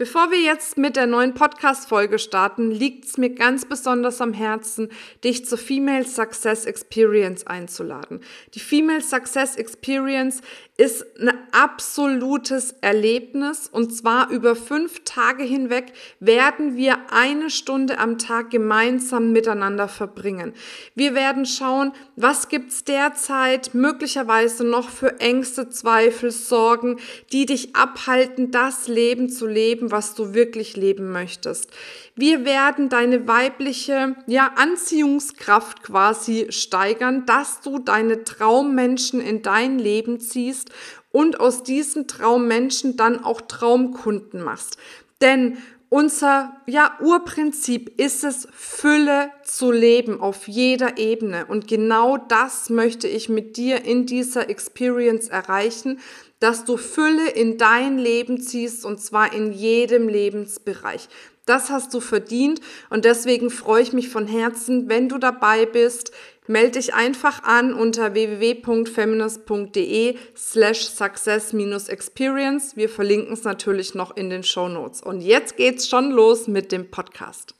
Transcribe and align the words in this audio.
Bevor 0.00 0.30
wir 0.30 0.40
jetzt 0.40 0.78
mit 0.78 0.94
der 0.94 1.08
neuen 1.08 1.34
Podcast-Folge 1.34 2.20
starten, 2.20 2.70
liegt 2.70 3.04
es 3.04 3.18
mir 3.18 3.30
ganz 3.30 3.64
besonders 3.64 4.20
am 4.20 4.32
Herzen, 4.32 4.90
dich 5.24 5.44
zur 5.44 5.58
Female 5.58 6.04
Success 6.04 6.66
Experience 6.66 7.44
einzuladen. 7.48 8.20
Die 8.54 8.60
Female 8.60 9.00
Success 9.00 9.56
Experience 9.56 10.40
ist 10.78 11.04
ein 11.18 11.32
absolutes 11.50 12.76
Erlebnis 12.82 13.68
und 13.70 13.92
zwar 13.92 14.30
über 14.30 14.54
fünf 14.54 15.02
Tage 15.04 15.42
hinweg 15.42 15.92
werden 16.20 16.76
wir 16.76 16.98
eine 17.10 17.50
Stunde 17.50 17.98
am 17.98 18.16
Tag 18.16 18.50
gemeinsam 18.50 19.32
miteinander 19.32 19.88
verbringen. 19.88 20.54
Wir 20.94 21.16
werden 21.16 21.46
schauen, 21.46 21.92
was 22.14 22.48
gibt's 22.48 22.84
derzeit 22.84 23.74
möglicherweise 23.74 24.62
noch 24.62 24.88
für 24.88 25.18
Ängste, 25.18 25.68
Zweifel, 25.68 26.30
Sorgen, 26.30 27.00
die 27.32 27.44
dich 27.44 27.74
abhalten, 27.74 28.52
das 28.52 28.86
Leben 28.86 29.28
zu 29.28 29.48
leben, 29.48 29.90
was 29.90 30.14
du 30.14 30.32
wirklich 30.32 30.76
leben 30.76 31.10
möchtest. 31.10 31.72
Wir 32.20 32.44
werden 32.44 32.88
deine 32.88 33.28
weibliche 33.28 34.16
ja, 34.26 34.50
Anziehungskraft 34.56 35.84
quasi 35.84 36.48
steigern, 36.50 37.26
dass 37.26 37.60
du 37.60 37.78
deine 37.78 38.24
Traummenschen 38.24 39.20
in 39.20 39.42
dein 39.42 39.78
Leben 39.78 40.18
ziehst 40.18 40.70
und 41.12 41.38
aus 41.38 41.62
diesen 41.62 42.08
Traummenschen 42.08 42.96
dann 42.96 43.22
auch 43.22 43.40
Traumkunden 43.40 44.42
machst. 44.42 44.78
Denn 45.20 45.58
unser 45.90 46.56
ja, 46.66 46.98
Urprinzip 47.00 48.00
ist 48.00 48.24
es, 48.24 48.48
Fülle 48.52 49.30
zu 49.44 49.70
leben 49.70 50.20
auf 50.20 50.48
jeder 50.48 50.98
Ebene. 50.98 51.46
Und 51.46 51.68
genau 51.68 52.16
das 52.16 52.68
möchte 52.68 53.06
ich 53.06 53.28
mit 53.28 53.56
dir 53.56 53.84
in 53.84 54.06
dieser 54.06 54.50
Experience 54.50 55.28
erreichen, 55.28 56.00
dass 56.40 56.64
du 56.64 56.76
Fülle 56.76 57.30
in 57.30 57.58
dein 57.58 57.96
Leben 57.96 58.40
ziehst 58.40 58.84
und 58.84 59.00
zwar 59.00 59.32
in 59.32 59.52
jedem 59.52 60.08
Lebensbereich. 60.08 61.08
Das 61.48 61.70
hast 61.70 61.94
du 61.94 62.00
verdient 62.00 62.60
und 62.90 63.06
deswegen 63.06 63.48
freue 63.48 63.82
ich 63.82 63.94
mich 63.94 64.10
von 64.10 64.26
Herzen, 64.26 64.90
wenn 64.90 65.08
du 65.08 65.16
dabei 65.16 65.64
bist. 65.64 66.12
Melde 66.46 66.72
dich 66.72 66.92
einfach 66.92 67.42
an 67.42 67.72
unter 67.72 68.12
www.feminist.de 68.12 70.16
slash 70.36 70.80
success-experience. 70.80 72.76
Wir 72.76 72.90
verlinken 72.90 73.32
es 73.32 73.44
natürlich 73.44 73.94
noch 73.94 74.14
in 74.14 74.28
den 74.28 74.42
Show 74.42 74.68
Notes. 74.68 75.00
Und 75.00 75.22
jetzt 75.22 75.56
geht's 75.56 75.88
schon 75.88 76.10
los 76.10 76.48
mit 76.48 76.70
dem 76.70 76.90
Podcast. 76.90 77.54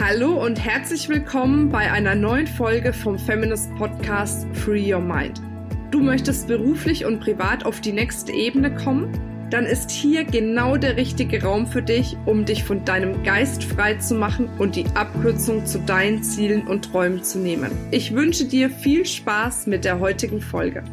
Hallo 0.00 0.42
und 0.42 0.58
herzlich 0.58 1.10
willkommen 1.10 1.68
bei 1.68 1.92
einer 1.92 2.14
neuen 2.14 2.46
Folge 2.46 2.94
vom 2.94 3.18
Feminist 3.18 3.68
Podcast 3.76 4.46
Free 4.54 4.94
Your 4.94 5.00
Mind. 5.00 5.42
Du 5.90 6.00
möchtest 6.00 6.48
beruflich 6.48 7.04
und 7.04 7.20
privat 7.20 7.66
auf 7.66 7.82
die 7.82 7.92
nächste 7.92 8.32
Ebene 8.32 8.74
kommen? 8.74 9.37
Dann 9.50 9.64
ist 9.64 9.90
hier 9.90 10.24
genau 10.24 10.76
der 10.76 10.96
richtige 10.96 11.42
Raum 11.42 11.66
für 11.66 11.82
dich, 11.82 12.16
um 12.26 12.44
dich 12.44 12.64
von 12.64 12.84
deinem 12.84 13.22
Geist 13.22 13.64
frei 13.64 13.94
zu 13.94 14.14
machen 14.14 14.50
und 14.58 14.76
die 14.76 14.84
Abkürzung 14.94 15.64
zu 15.64 15.78
deinen 15.78 16.22
Zielen 16.22 16.66
und 16.66 16.84
Träumen 16.84 17.24
zu 17.24 17.38
nehmen. 17.38 17.70
Ich 17.90 18.14
wünsche 18.14 18.44
dir 18.44 18.68
viel 18.68 19.06
Spaß 19.06 19.66
mit 19.66 19.84
der 19.84 20.00
heutigen 20.00 20.40
Folge. 20.40 20.84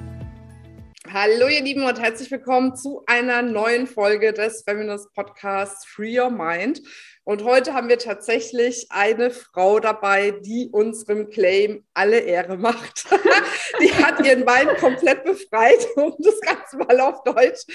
Hallo 1.11 1.47
ihr 1.47 1.63
Lieben 1.63 1.83
und 1.83 1.99
herzlich 2.01 2.31
willkommen 2.31 2.75
zu 2.75 3.03
einer 3.07 3.41
neuen 3.41 3.87
Folge 3.87 4.33
des 4.33 4.63
Feminist 4.63 5.13
Podcasts 5.13 5.85
Free 5.85 6.19
Your 6.19 6.29
Mind. 6.29 6.81
Und 7.23 7.43
heute 7.43 7.73
haben 7.73 7.89
wir 7.89 7.97
tatsächlich 7.97 8.87
eine 8.89 9.31
Frau 9.31 9.79
dabei, 9.79 10.31
die 10.31 10.69
unserem 10.71 11.29
Claim 11.29 11.84
alle 11.95 12.19
Ehre 12.19 12.57
macht. 12.57 13.05
die 13.81 13.93
hat 13.93 14.25
ihren 14.25 14.45
Wein 14.45 14.67
komplett 14.77 15.23
befreit, 15.23 15.87
um 15.95 16.15
das 16.19 16.39
Ganze 16.41 16.77
mal 16.77 16.99
auf 16.99 17.23
Deutsch 17.23 17.65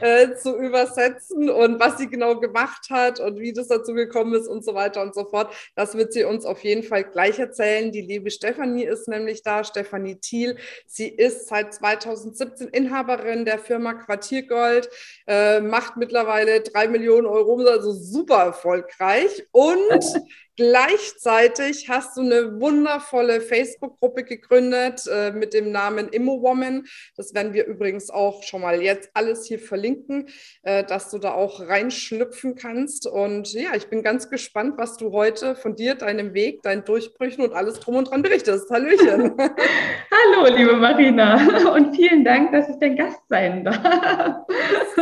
äh, 0.00 0.34
zu 0.34 0.56
übersetzen 0.56 1.50
und 1.50 1.80
was 1.80 1.98
sie 1.98 2.08
genau 2.08 2.38
gemacht 2.38 2.88
hat 2.90 3.20
und 3.20 3.40
wie 3.40 3.52
das 3.52 3.68
dazu 3.68 3.94
gekommen 3.94 4.34
ist 4.34 4.46
und 4.46 4.64
so 4.64 4.74
weiter 4.74 5.02
und 5.02 5.14
so 5.14 5.24
fort. 5.24 5.52
Das 5.74 5.96
wird 5.96 6.12
sie 6.12 6.24
uns 6.24 6.44
auf 6.44 6.62
jeden 6.62 6.82
Fall 6.82 7.04
gleich 7.04 7.38
erzählen. 7.38 7.90
Die 7.92 8.02
liebe 8.02 8.30
Stefanie 8.30 8.84
ist 8.84 9.08
nämlich 9.08 9.42
da, 9.42 9.64
Stefanie 9.64 10.16
Thiel. 10.16 10.56
Sie 10.86 11.08
ist 11.08 11.48
seit 11.48 11.74
2017 11.74 12.68
Inhaberin 12.68 13.44
der 13.44 13.58
Firma 13.58 13.94
Quartiergold, 13.94 14.88
äh, 15.26 15.60
macht 15.60 15.96
mittlerweile 15.96 16.60
drei 16.60 16.88
Millionen 16.88 17.26
Euro, 17.26 17.60
also 17.66 17.92
super 17.92 18.44
erfolgreich 18.44 19.46
und 19.52 20.04
Gleichzeitig 20.60 21.88
hast 21.88 22.18
du 22.18 22.20
eine 22.20 22.60
wundervolle 22.60 23.40
Facebook-Gruppe 23.40 24.24
gegründet 24.24 25.06
äh, 25.10 25.32
mit 25.32 25.54
dem 25.54 25.72
Namen 25.72 26.08
ImmoWoman. 26.08 26.84
Das 27.16 27.32
werden 27.32 27.54
wir 27.54 27.64
übrigens 27.64 28.10
auch 28.10 28.42
schon 28.42 28.60
mal 28.60 28.82
jetzt 28.82 29.08
alles 29.14 29.46
hier 29.46 29.58
verlinken, 29.58 30.28
äh, 30.62 30.84
dass 30.84 31.08
du 31.10 31.16
da 31.16 31.32
auch 31.32 31.66
reinschlüpfen 31.66 32.56
kannst. 32.56 33.06
Und 33.06 33.54
ja, 33.54 33.74
ich 33.74 33.86
bin 33.86 34.02
ganz 34.02 34.28
gespannt, 34.28 34.74
was 34.76 34.98
du 34.98 35.12
heute 35.12 35.56
von 35.56 35.76
dir, 35.76 35.94
deinem 35.94 36.34
Weg, 36.34 36.60
deinen 36.60 36.84
Durchbrüchen 36.84 37.42
und 37.42 37.54
alles 37.54 37.80
drum 37.80 37.96
und 37.96 38.10
dran 38.10 38.20
berichtest. 38.20 38.70
Hallöchen. 38.70 39.32
Hallo, 39.38 40.54
liebe 40.54 40.76
Marina. 40.76 41.72
Und 41.72 41.96
vielen 41.96 42.22
Dank, 42.22 42.52
dass 42.52 42.68
ich 42.68 42.76
dein 42.78 42.96
Gast 42.96 43.22
sein 43.30 43.64
darf. 43.64 44.44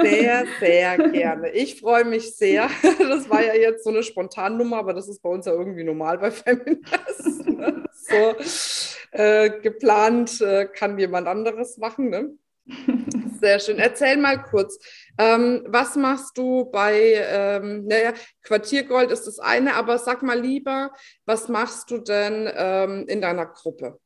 Sehr, 0.02 0.44
sehr 0.60 0.96
gerne. 1.12 1.50
Ich 1.50 1.80
freue 1.80 2.04
mich 2.04 2.36
sehr. 2.36 2.68
Das 2.98 3.28
war 3.28 3.42
ja 3.42 3.54
jetzt 3.54 3.84
so 3.84 3.90
eine 3.90 4.02
Spontannummer, 4.02 4.78
aber 4.78 4.94
das 4.94 5.08
ist 5.08 5.22
bei 5.22 5.30
uns 5.30 5.47
ja 5.48 5.54
irgendwie 5.54 5.84
normal 5.84 6.18
bei 6.18 6.30
Feminist. 6.30 7.46
Ne? 7.48 7.84
So 7.92 8.34
äh, 9.12 9.50
geplant 9.60 10.40
äh, 10.40 10.66
kann 10.66 10.98
jemand 10.98 11.26
anderes 11.26 11.78
machen. 11.78 12.10
Ne? 12.10 12.30
Sehr 13.40 13.60
schön. 13.60 13.78
Erzähl 13.78 14.16
mal 14.16 14.42
kurz, 14.42 14.78
ähm, 15.16 15.64
was 15.66 15.96
machst 15.96 16.36
du 16.36 16.70
bei, 16.70 17.14
ähm, 17.30 17.86
naja, 17.86 18.12
Quartiergold 18.42 19.10
ist 19.10 19.26
das 19.26 19.38
eine, 19.38 19.74
aber 19.74 19.98
sag 19.98 20.22
mal 20.22 20.38
lieber, 20.38 20.90
was 21.24 21.48
machst 21.48 21.90
du 21.90 21.98
denn 21.98 22.48
ähm, 22.54 23.04
in 23.08 23.20
deiner 23.20 23.46
Gruppe? 23.46 23.98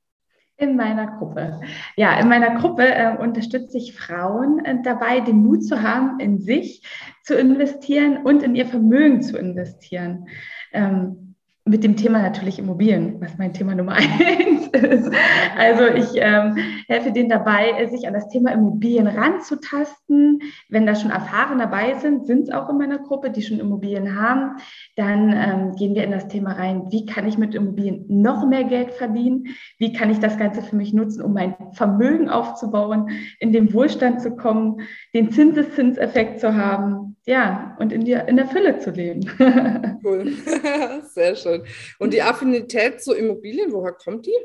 In 0.58 0.76
meiner 0.76 1.18
Gruppe. 1.18 1.60
Ja, 1.96 2.20
in 2.20 2.28
meiner 2.28 2.60
Gruppe 2.60 2.84
äh, 2.84 3.16
unterstütze 3.16 3.78
ich 3.78 3.96
Frauen 3.96 4.64
äh, 4.64 4.76
dabei, 4.82 5.20
den 5.20 5.42
Mut 5.42 5.64
zu 5.64 5.82
haben, 5.82 6.20
in 6.20 6.38
sich 6.38 6.86
zu 7.24 7.34
investieren 7.34 8.18
und 8.18 8.42
in 8.44 8.54
ihr 8.54 8.66
Vermögen 8.66 9.22
zu 9.22 9.38
investieren. 9.38 10.28
Ähm, 10.72 11.31
mit 11.64 11.84
dem 11.84 11.96
Thema 11.96 12.20
natürlich 12.20 12.58
Immobilien, 12.58 13.20
was 13.20 13.38
mein 13.38 13.52
Thema 13.52 13.74
Nummer 13.74 13.92
eins 13.94 14.66
ist. 14.68 15.10
Also 15.56 15.84
ich 15.86 16.08
ähm, 16.16 16.56
helfe 16.88 17.12
denen 17.12 17.28
dabei, 17.28 17.86
sich 17.86 18.06
an 18.06 18.14
das 18.14 18.28
Thema 18.28 18.50
Immobilien 18.50 19.06
ranzutasten. 19.06 20.40
Wenn 20.68 20.86
da 20.86 20.96
schon 20.96 21.12
Erfahrene 21.12 21.62
dabei 21.62 21.94
sind, 21.94 22.26
sind 22.26 22.44
es 22.44 22.50
auch 22.50 22.68
in 22.68 22.78
meiner 22.78 22.98
Gruppe, 22.98 23.30
die 23.30 23.42
schon 23.42 23.60
Immobilien 23.60 24.20
haben, 24.20 24.56
dann 24.96 25.30
ähm, 25.30 25.76
gehen 25.76 25.94
wir 25.94 26.02
in 26.02 26.10
das 26.10 26.26
Thema 26.26 26.52
rein, 26.52 26.86
wie 26.90 27.06
kann 27.06 27.28
ich 27.28 27.38
mit 27.38 27.54
Immobilien 27.54 28.06
noch 28.08 28.44
mehr 28.46 28.64
Geld 28.64 28.90
verdienen? 28.92 29.46
Wie 29.78 29.92
kann 29.92 30.10
ich 30.10 30.18
das 30.18 30.38
Ganze 30.38 30.62
für 30.62 30.74
mich 30.74 30.92
nutzen, 30.92 31.22
um 31.22 31.32
mein 31.32 31.54
Vermögen 31.74 32.28
aufzubauen, 32.28 33.10
in 33.38 33.52
den 33.52 33.72
Wohlstand 33.72 34.20
zu 34.20 34.34
kommen, 34.34 34.80
den 35.14 35.30
Zinseszinseffekt 35.30 36.40
zu 36.40 36.56
haben? 36.56 37.11
Ja, 37.24 37.76
und 37.78 37.92
in, 37.92 38.04
die, 38.04 38.12
in 38.12 38.36
der 38.36 38.48
Fülle 38.48 38.78
zu 38.78 38.90
leben. 38.90 39.30
cool, 40.04 40.32
sehr 41.14 41.36
schön. 41.36 41.64
Und 41.98 42.12
die 42.12 42.22
Affinität 42.22 43.02
zu 43.02 43.12
Immobilien, 43.12 43.72
woher 43.72 43.92
kommt 43.92 44.26
die? 44.26 44.36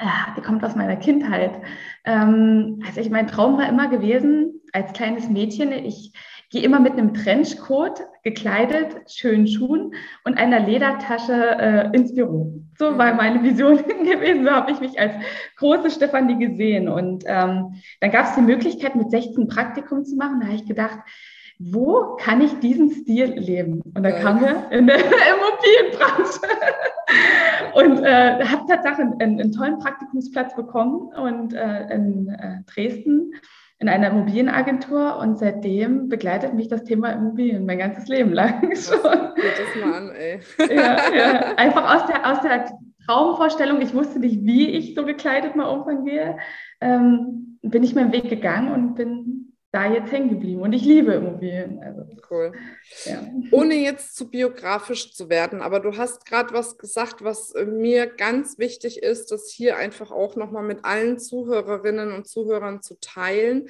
Ja, 0.00 0.34
die 0.36 0.40
kommt 0.40 0.64
aus 0.64 0.74
meiner 0.74 0.96
Kindheit. 0.96 1.52
Ähm, 2.04 2.82
also 2.86 3.00
ich, 3.00 3.10
mein 3.10 3.26
Traum 3.26 3.58
war 3.58 3.68
immer 3.68 3.88
gewesen, 3.88 4.60
als 4.72 4.92
kleines 4.94 5.28
Mädchen, 5.28 5.70
ich 5.70 6.12
gehe 6.50 6.62
immer 6.62 6.80
mit 6.80 6.92
einem 6.92 7.14
Trenchcoat 7.14 8.02
gekleidet, 8.22 9.10
schönen 9.10 9.46
Schuhen 9.46 9.94
und 10.24 10.38
einer 10.38 10.60
Ledertasche 10.60 11.32
äh, 11.32 11.96
ins 11.96 12.14
Büro. 12.14 12.62
So 12.78 12.98
war 12.98 13.10
mhm. 13.12 13.16
meine 13.16 13.42
Vision 13.42 13.76
gewesen. 13.86 14.44
So 14.44 14.50
habe 14.50 14.70
ich 14.70 14.80
mich 14.80 14.98
als 14.98 15.14
große 15.56 15.90
Stefanie 15.90 16.38
gesehen. 16.38 16.88
Und 16.88 17.24
ähm, 17.26 17.74
dann 18.00 18.10
gab 18.10 18.26
es 18.26 18.34
die 18.34 18.42
Möglichkeit, 18.42 18.96
mit 18.96 19.10
16 19.10 19.48
Praktikum 19.48 20.04
zu 20.04 20.16
machen. 20.16 20.40
Da 20.40 20.46
habe 20.46 20.56
ich 20.56 20.66
gedacht, 20.66 20.98
wo 21.70 22.16
kann 22.16 22.40
ich 22.40 22.58
diesen 22.60 22.90
Stil 22.90 23.34
leben? 23.36 23.82
Und 23.94 24.02
da 24.02 24.10
ja. 24.10 24.18
kam 24.20 24.40
wir 24.40 24.70
in 24.70 24.86
der 24.86 24.96
Immobilienbranche 24.98 26.40
und 27.74 28.04
äh, 28.04 28.44
habe 28.44 28.64
tatsächlich 28.68 29.06
einen, 29.20 29.40
einen, 29.40 29.52
tollen 29.52 29.78
Praktikumsplatz 29.78 30.56
bekommen 30.56 31.12
und 31.14 31.54
äh, 31.54 31.94
in 31.94 32.28
äh, 32.28 32.62
Dresden 32.66 33.32
in 33.78 33.88
einer 33.88 34.10
Immobilienagentur 34.10 35.18
und 35.18 35.38
seitdem 35.40 36.08
begleitet 36.08 36.54
mich 36.54 36.68
das 36.68 36.84
Thema 36.84 37.10
Immobilien 37.10 37.66
mein 37.66 37.78
ganzes 37.78 38.06
Leben 38.06 38.32
lang 38.32 38.60
schon. 38.76 39.02
Geht 39.34 39.58
das 39.58 39.84
mal 39.84 39.94
an, 39.94 40.10
ey. 40.10 40.40
ja, 40.58 40.96
ja. 41.12 41.40
Einfach 41.56 41.96
aus 41.96 42.06
der, 42.06 42.30
aus 42.30 42.40
der 42.42 42.78
Traumvorstellung, 43.06 43.80
ich 43.80 43.92
wusste 43.92 44.20
nicht, 44.20 44.44
wie 44.44 44.68
ich 44.68 44.94
so 44.94 45.04
gekleidet 45.04 45.56
mal 45.56 45.68
irgendwann 45.68 46.04
gehe, 46.04 46.38
ähm, 46.80 47.58
bin 47.62 47.82
ich 47.82 47.96
meinen 47.96 48.12
Weg 48.12 48.28
gegangen 48.28 48.72
und 48.72 48.94
bin 48.94 49.51
da 49.72 49.90
jetzt 49.90 50.12
hängen 50.12 50.28
geblieben. 50.28 50.60
Und 50.60 50.74
ich 50.74 50.84
liebe 50.84 51.14
Immobilien. 51.14 51.80
Also, 51.82 52.04
cool. 52.30 52.52
Ja. 53.06 53.26
Ohne 53.50 53.74
jetzt 53.74 54.14
zu 54.14 54.30
biografisch 54.30 55.14
zu 55.14 55.30
werden, 55.30 55.62
aber 55.62 55.80
du 55.80 55.96
hast 55.96 56.26
gerade 56.26 56.52
was 56.52 56.76
gesagt, 56.76 57.24
was 57.24 57.54
mir 57.66 58.06
ganz 58.06 58.58
wichtig 58.58 59.02
ist, 59.02 59.32
das 59.32 59.50
hier 59.50 59.78
einfach 59.78 60.10
auch 60.10 60.36
nochmal 60.36 60.62
mit 60.62 60.84
allen 60.84 61.18
Zuhörerinnen 61.18 62.12
und 62.12 62.28
Zuhörern 62.28 62.82
zu 62.82 63.00
teilen. 63.00 63.68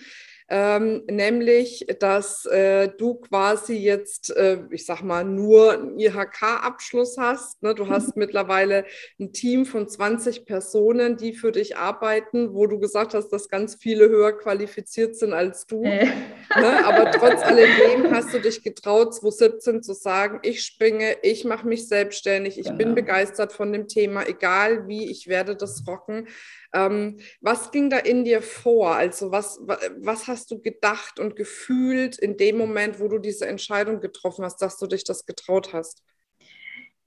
Ähm, 0.48 1.02
nämlich, 1.08 1.86
dass 1.98 2.46
äh, 2.46 2.88
du 2.98 3.14
quasi 3.14 3.74
jetzt, 3.74 4.34
äh, 4.36 4.58
ich 4.70 4.84
sag 4.84 5.02
mal, 5.02 5.24
nur 5.24 5.72
einen 5.72 5.98
IHK-Abschluss 5.98 7.16
hast. 7.18 7.62
Ne? 7.62 7.74
Du 7.74 7.88
hast 7.88 8.16
mittlerweile 8.16 8.84
ein 9.18 9.32
Team 9.32 9.64
von 9.64 9.88
20 9.88 10.44
Personen, 10.44 11.16
die 11.16 11.32
für 11.32 11.52
dich 11.52 11.76
arbeiten, 11.76 12.54
wo 12.54 12.66
du 12.66 12.78
gesagt 12.78 13.14
hast, 13.14 13.28
dass 13.28 13.48
ganz 13.48 13.76
viele 13.76 14.08
höher 14.08 14.32
qualifiziert 14.32 15.16
sind 15.16 15.32
als 15.32 15.66
du. 15.66 15.84
Äh. 15.84 16.04
Ne? 16.04 16.84
Aber 16.84 17.10
trotz 17.10 17.42
alledem 17.42 18.10
hast 18.10 18.34
du 18.34 18.38
dich 18.38 18.62
getraut, 18.62 19.14
2017 19.14 19.82
zu 19.82 19.94
sagen, 19.94 20.40
ich 20.42 20.62
springe, 20.62 21.16
ich 21.22 21.44
mache 21.44 21.66
mich 21.66 21.88
selbstständig, 21.88 22.58
ich 22.58 22.66
genau. 22.66 22.78
bin 22.78 22.94
begeistert 22.94 23.52
von 23.52 23.72
dem 23.72 23.88
Thema, 23.88 24.26
egal 24.26 24.86
wie, 24.88 25.10
ich 25.10 25.28
werde 25.28 25.56
das 25.56 25.84
rocken. 25.86 26.28
Ähm, 26.74 27.18
was 27.40 27.70
ging 27.70 27.90
da 27.90 27.98
in 27.98 28.24
dir 28.24 28.42
vor? 28.42 28.94
Also 28.94 29.30
was, 29.30 29.60
was 29.66 30.28
hast 30.28 30.50
du 30.50 30.60
gedacht 30.60 31.20
und 31.20 31.36
gefühlt 31.36 32.18
in 32.18 32.36
dem 32.36 32.56
Moment, 32.56 33.00
wo 33.00 33.08
du 33.08 33.18
diese 33.18 33.46
Entscheidung 33.46 34.00
getroffen 34.00 34.44
hast, 34.44 34.62
dass 34.62 34.78
du 34.78 34.86
dich 34.86 35.04
das 35.04 35.26
getraut 35.26 35.72
hast? 35.72 36.02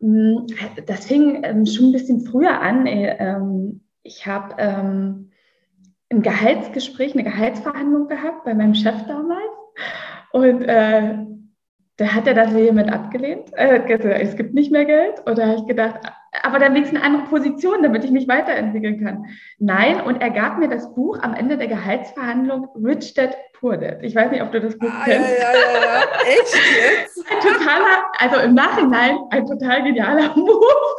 Hm, 0.01 0.47
das 0.85 1.05
fing 1.05 1.43
ähm, 1.43 1.65
schon 1.65 1.87
ein 1.87 1.91
bisschen 1.93 2.25
früher 2.25 2.59
an. 2.61 2.85
Äh, 2.85 3.17
ähm, 3.19 3.81
ich 4.03 4.27
habe 4.27 4.55
ähm, 4.59 5.31
ein 6.09 6.21
Gehaltsgespräch, 6.21 7.13
eine 7.13 7.23
Gehaltsverhandlung 7.23 8.07
gehabt 8.07 8.45
bei 8.45 8.53
meinem 8.53 8.75
Chef 8.75 9.05
damals. 9.07 9.41
Und 10.31 10.61
äh, 10.63 11.17
da 11.97 12.13
hat 12.13 12.27
er 12.27 12.33
das 12.33 12.51
hiermit 12.51 12.91
abgelehnt. 12.91 13.51
Hat 13.57 13.87
gesagt, 13.87 14.21
es 14.21 14.35
gibt 14.35 14.53
nicht 14.53 14.71
mehr 14.71 14.85
Geld. 14.85 15.25
Und 15.25 15.37
da 15.37 15.47
habe 15.47 15.59
ich 15.61 15.65
gedacht, 15.65 16.01
aber 16.43 16.59
dann 16.59 16.73
wenigstens 16.73 17.01
eine 17.01 17.05
andere 17.05 17.29
Position, 17.29 17.83
damit 17.83 18.03
ich 18.03 18.11
mich 18.11 18.27
weiterentwickeln 18.27 19.03
kann. 19.03 19.25
Nein, 19.59 20.01
und 20.01 20.21
er 20.21 20.29
gab 20.29 20.57
mir 20.59 20.67
das 20.67 20.93
Buch 20.93 21.19
am 21.21 21.33
Ende 21.33 21.57
der 21.57 21.67
Gehaltsverhandlung 21.67 22.67
Rich 22.83 23.13
Dad 23.13 23.35
Poor 23.53 23.77
Dad. 23.77 24.03
Ich 24.03 24.15
weiß 24.15 24.31
nicht, 24.31 24.41
ob 24.41 24.51
du 24.51 24.59
das 24.59 24.77
Buch 24.77 24.91
ah, 24.91 25.03
kennst. 25.05 25.29
Ja, 25.29 25.51
ja, 25.53 25.81
ja, 25.81 26.03
Echt 26.23 26.55
jetzt? 27.03 27.31
Ein 27.31 27.39
totaler, 27.39 28.03
also 28.19 28.39
im 28.41 28.53
Nachhinein 28.53 29.17
ein 29.29 29.45
total 29.45 29.83
genialer 29.83 30.29
Buch. 30.35 30.95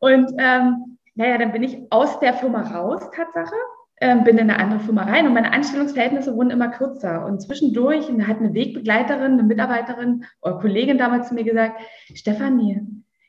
und 0.00 0.32
ähm, 0.38 0.98
naja, 1.14 1.38
dann 1.38 1.52
bin 1.52 1.62
ich 1.62 1.78
aus 1.90 2.18
der 2.20 2.34
Firma 2.34 2.62
raus, 2.62 3.08
Tatsache 3.14 3.54
ähm, 4.00 4.24
bin 4.24 4.38
in 4.38 4.50
eine 4.50 4.58
andere 4.58 4.80
Firma 4.80 5.04
rein 5.04 5.26
und 5.26 5.34
meine 5.34 5.52
Anstellungsverhältnisse 5.52 6.34
wurden 6.34 6.50
immer 6.50 6.68
kürzer. 6.68 7.24
Und 7.24 7.40
zwischendurch 7.40 8.06
hat 8.26 8.38
eine 8.38 8.52
Wegbegleiterin, 8.52 9.32
eine 9.32 9.42
Mitarbeiterin 9.42 10.24
oder 10.42 10.58
Kollegin 10.58 10.98
damals 10.98 11.28
zu 11.28 11.34
mir 11.34 11.44
gesagt, 11.44 11.80
Stefanie, 12.14 12.82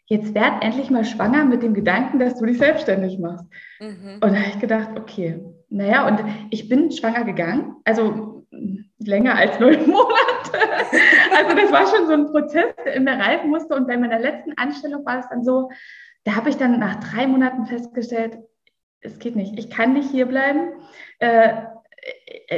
jetzt 0.08 0.34
werd 0.36 0.64
endlich 0.64 0.90
mal 0.90 1.06
schwanger 1.06 1.46
mit 1.46 1.64
dem 1.64 1.74
Gedanken, 1.74 2.20
dass 2.20 2.38
du 2.38 2.46
dich 2.46 2.58
selbstständig 2.58 3.20
machst. 3.20 3.46
Mhm. 3.80 4.20
Und 4.22 4.22
da 4.22 4.36
habe 4.36 4.50
ich 4.50 4.60
gedacht, 4.60 4.90
okay, 4.98 5.40
naja, 5.70 6.08
und 6.08 6.20
ich 6.52 6.70
bin 6.70 6.92
schwanger 6.92 7.24
gegangen, 7.24 7.76
also 7.86 8.46
länger 9.00 9.36
als 9.36 9.60
neun 9.60 9.88
Monate. 9.88 10.60
Also 11.36 11.56
das 11.56 11.72
war 11.72 11.88
schon 11.88 12.08
so 12.08 12.14
ein 12.14 12.28
Prozess, 12.28 12.76
der 12.86 12.94
in 12.94 13.04
mir 13.04 13.18
reifen 13.18 13.50
musste. 13.50 13.76
Und 13.76 13.88
bei 13.88 13.98
meiner 13.98 14.20
letzten 14.20 14.54
Anstellung 14.58 15.06
war 15.06 15.20
es 15.20 15.30
dann 15.30 15.44
so, 15.44 15.70
da 16.24 16.36
habe 16.36 16.50
ich 16.50 16.58
dann 16.58 16.80
nach 16.80 16.96
drei 16.96 17.28
Monaten 17.28 17.66
festgestellt, 17.66 18.38
es 19.02 19.20
geht 19.20 19.36
nicht. 19.36 19.58
Ich 19.60 19.70
kann 19.70 19.94
nicht 19.94 20.10
hier 20.10 20.26
bleiben. 20.26 20.72
Äh, 21.20 21.50
äh, 21.50 21.54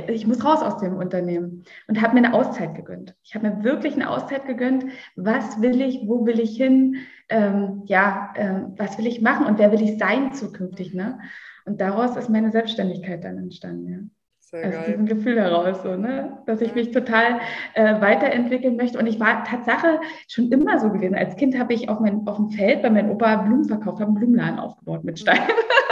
ich 0.08 0.28
muss 0.28 0.44
raus 0.44 0.62
aus 0.62 0.78
dem 0.80 0.98
Unternehmen 0.98 1.64
und 1.88 2.02
habe 2.02 2.14
mir 2.14 2.26
eine 2.26 2.34
Auszeit 2.34 2.76
gegönnt. 2.76 3.16
Ich 3.24 3.36
habe 3.36 3.50
mir 3.50 3.64
wirklich 3.64 3.94
eine 3.94 4.10
Auszeit 4.10 4.46
gegönnt. 4.46 4.86
Was 5.16 5.62
will 5.62 5.82
ich? 5.82 6.02
Wo 6.06 6.26
will 6.26 6.40
ich 6.40 6.58
hin? 6.58 6.98
Ähm, 7.30 7.84
ja, 7.86 8.34
ähm, 8.36 8.74
was 8.78 8.98
will 8.98 9.08
ich 9.08 9.22
machen 9.22 9.46
und 9.46 9.60
wer 9.60 9.72
will 9.72 9.82
ich 9.82 9.98
sein 9.98 10.34
zukünftig? 10.34 10.94
Ne? 10.94 11.20
Und 11.66 11.82
daraus 11.82 12.16
ist 12.16 12.30
meine 12.30 12.52
Selbstständigkeit 12.52 13.24
dann 13.24 13.38
entstanden. 13.38 13.92
Ja. 13.92 14.00
Sehr 14.40 14.66
Aus 14.66 14.76
geil. 14.76 14.86
diesem 14.88 15.06
Gefühl 15.08 15.42
heraus, 15.42 15.84
so, 15.84 15.98
ne? 15.98 16.38
dass 16.46 16.62
ich 16.62 16.74
mich 16.74 16.92
total 16.92 17.42
äh, 17.74 18.00
weiterentwickeln 18.00 18.78
möchte. 18.78 18.98
Und 18.98 19.06
ich 19.06 19.20
war 19.20 19.44
Tatsache 19.44 20.00
schon 20.30 20.50
immer 20.54 20.80
so 20.80 20.90
gewesen. 20.90 21.16
Als 21.16 21.36
Kind 21.36 21.60
habe 21.60 21.74
ich 21.74 21.90
auf, 21.90 22.00
mein, 22.00 22.26
auf 22.26 22.38
dem 22.38 22.50
Feld 22.50 22.82
bei 22.82 22.90
meinem 22.90 23.12
Opa 23.12 23.36
Blumen 23.38 23.66
verkauft, 23.66 24.00
habe 24.00 24.06
einen 24.06 24.16
Blumenladen 24.16 24.60
aufgebaut 24.60 25.04
mit 25.04 25.20
Steinen. 25.20 25.44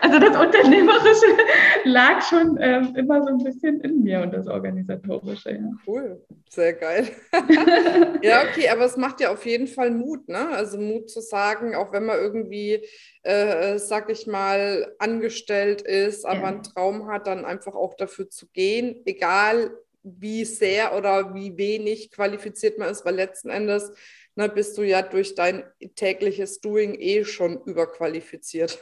also 0.00 0.18
das 0.18 0.36
Unternehmerische 0.36 1.26
lag 1.84 2.22
schon 2.22 2.58
ähm, 2.60 2.94
immer 2.96 3.22
so 3.22 3.28
ein 3.28 3.38
bisschen 3.38 3.80
in 3.80 4.02
mir 4.02 4.20
und 4.22 4.32
das 4.32 4.46
Organisatorische. 4.46 5.52
Ja. 5.52 5.70
Cool, 5.86 6.22
sehr 6.48 6.72
geil. 6.74 7.08
ja, 8.22 8.42
okay, 8.42 8.68
aber 8.68 8.84
es 8.84 8.96
macht 8.96 9.20
ja 9.20 9.32
auf 9.32 9.44
jeden 9.46 9.66
Fall 9.66 9.90
Mut, 9.90 10.28
ne? 10.28 10.48
Also 10.48 10.78
Mut 10.78 11.10
zu 11.10 11.20
sagen, 11.20 11.74
auch 11.74 11.92
wenn 11.92 12.06
man 12.06 12.18
irgendwie 12.18 12.84
äh, 13.22 13.78
sag 13.78 14.10
ich 14.10 14.26
mal, 14.26 14.94
angestellt 14.98 15.82
ist, 15.82 16.24
aber 16.24 16.40
ja. 16.40 16.46
einen 16.46 16.62
Traum 16.62 17.06
hat, 17.06 17.26
dann 17.26 17.44
einfach 17.44 17.74
auch 17.74 17.94
dafür 17.94 18.28
zu 18.28 18.46
gehen, 18.48 19.00
egal 19.04 19.70
wie 20.02 20.44
sehr 20.44 20.96
oder 20.96 21.34
wie 21.34 21.56
wenig 21.56 22.10
qualifiziert 22.10 22.78
man 22.78 22.90
ist, 22.90 23.04
weil 23.04 23.14
letzten 23.14 23.50
Endes 23.50 23.92
ne, 24.34 24.48
bist 24.48 24.78
du 24.78 24.82
ja 24.82 25.02
durch 25.02 25.34
dein 25.34 25.64
tägliches 25.96 26.60
Doing 26.60 26.94
eh 26.98 27.24
schon 27.24 27.60
überqualifiziert. 27.64 28.78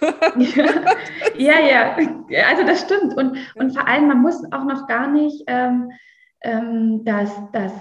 ja, 1.36 1.60
ja, 1.60 1.96
ja, 2.28 2.46
also 2.48 2.64
das 2.64 2.80
stimmt. 2.80 3.16
Und, 3.16 3.38
und 3.56 3.72
vor 3.72 3.86
allem, 3.86 4.08
man 4.08 4.22
muss 4.22 4.42
auch 4.52 4.64
noch 4.64 4.86
gar 4.86 5.10
nicht 5.10 5.44
ähm, 5.46 5.90
ähm, 6.42 7.04
das, 7.04 7.30
das 7.52 7.72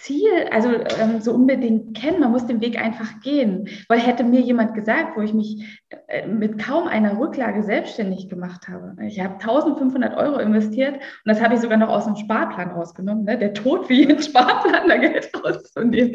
Ziel, 0.00 0.30
also 0.50 0.70
ähm, 0.70 1.20
so 1.20 1.32
unbedingt 1.32 1.96
kennen, 1.96 2.20
man 2.20 2.32
muss 2.32 2.46
den 2.46 2.60
Weg 2.60 2.80
einfach 2.80 3.20
gehen. 3.20 3.68
Weil 3.88 3.98
hätte 3.98 4.24
mir 4.24 4.40
jemand 4.40 4.74
gesagt, 4.74 5.16
wo 5.16 5.20
ich 5.20 5.34
mich 5.34 5.80
äh, 6.08 6.26
mit 6.26 6.58
kaum 6.58 6.88
einer 6.88 7.18
Rücklage 7.18 7.62
selbstständig 7.62 8.28
gemacht 8.28 8.68
habe. 8.68 8.96
Ich 9.06 9.20
habe 9.20 9.34
1500 9.34 10.16
Euro 10.16 10.38
investiert 10.38 10.94
und 10.94 11.02
das 11.26 11.42
habe 11.42 11.54
ich 11.54 11.60
sogar 11.60 11.76
noch 11.76 11.90
aus 11.90 12.06
dem 12.06 12.16
Sparplan 12.16 12.70
rausgenommen. 12.70 13.24
Ne? 13.24 13.38
Der 13.38 13.52
Tod 13.52 13.86
für 13.86 13.94
jeden 13.94 14.22
Sparplan, 14.22 14.88
da 14.88 14.96
Geld 14.96 15.30
rauszunehmen. 15.44 16.12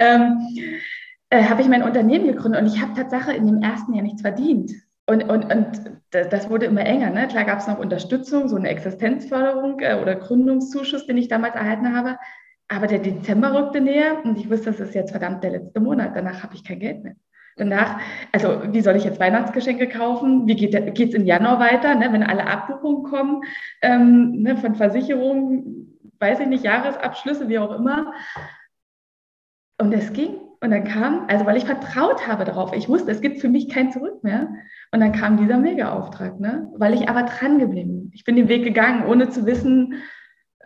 ähm, 0.00 0.38
äh, 1.30 1.44
habe 1.44 1.62
ich 1.62 1.68
mein 1.68 1.82
Unternehmen 1.82 2.26
gegründet 2.26 2.60
und 2.60 2.66
ich 2.66 2.80
habe 2.80 2.92
tatsächlich 2.94 3.36
in 3.36 3.46
dem 3.46 3.62
ersten 3.62 3.94
Jahr 3.94 4.04
nichts 4.04 4.20
verdient. 4.20 4.72
Und, 5.06 5.24
und, 5.24 5.52
und 5.52 5.80
das 6.10 6.48
wurde 6.48 6.66
immer 6.66 6.84
enger. 6.84 7.10
Ne? 7.10 7.28
Klar 7.28 7.44
gab 7.44 7.58
es 7.58 7.66
noch 7.66 7.78
Unterstützung, 7.78 8.48
so 8.48 8.56
eine 8.56 8.68
Existenzförderung 8.68 9.80
äh, 9.80 9.98
oder 10.00 10.14
Gründungszuschuss, 10.14 11.06
den 11.06 11.16
ich 11.16 11.28
damals 11.28 11.54
erhalten 11.54 11.94
habe. 11.96 12.16
Aber 12.68 12.86
der 12.86 12.98
Dezember 12.98 13.54
rückte 13.54 13.80
näher 13.80 14.24
und 14.24 14.38
ich 14.38 14.50
wusste, 14.50 14.66
das 14.66 14.80
ist 14.80 14.94
jetzt 14.94 15.10
verdammt 15.10 15.44
der 15.44 15.52
letzte 15.52 15.80
Monat. 15.80 16.16
Danach 16.16 16.42
habe 16.42 16.54
ich 16.54 16.64
kein 16.64 16.78
Geld 16.78 17.04
mehr. 17.04 17.16
Danach, 17.56 18.00
also 18.32 18.62
wie 18.72 18.80
soll 18.80 18.96
ich 18.96 19.04
jetzt 19.04 19.20
Weihnachtsgeschenke 19.20 19.88
kaufen? 19.88 20.46
Wie 20.48 20.56
geht 20.56 20.74
es 20.74 21.14
im 21.14 21.24
Januar 21.24 21.60
weiter, 21.60 21.94
ne, 21.94 22.12
wenn 22.12 22.24
alle 22.24 22.46
Abbuchungen 22.46 23.04
kommen 23.04 23.42
ähm, 23.80 24.42
ne, 24.42 24.56
von 24.56 24.74
Versicherungen, 24.74 26.00
weiß 26.18 26.40
ich 26.40 26.46
nicht, 26.46 26.64
Jahresabschlüsse, 26.64 27.48
wie 27.48 27.58
auch 27.58 27.72
immer. 27.72 28.12
Und 29.78 29.92
es 29.92 30.12
ging. 30.12 30.36
Und 30.60 30.70
dann 30.70 30.84
kam, 30.84 31.26
also 31.28 31.44
weil 31.44 31.58
ich 31.58 31.66
vertraut 31.66 32.26
habe 32.26 32.44
darauf, 32.44 32.74
ich 32.74 32.88
wusste, 32.88 33.10
es 33.10 33.20
gibt 33.20 33.40
für 33.40 33.50
mich 33.50 33.68
kein 33.68 33.92
Zurück 33.92 34.24
mehr. 34.24 34.48
Und 34.92 35.00
dann 35.00 35.12
kam 35.12 35.36
dieser 35.36 35.58
Mega-Auftrag, 35.58 36.40
ne? 36.40 36.72
weil 36.76 36.94
ich 36.94 37.08
aber 37.08 37.24
dran 37.24 37.58
geblieben 37.58 38.00
bin. 38.00 38.10
Ich 38.14 38.24
bin 38.24 38.34
den 38.34 38.48
Weg 38.48 38.64
gegangen, 38.64 39.04
ohne 39.06 39.28
zu 39.28 39.44
wissen, 39.44 40.02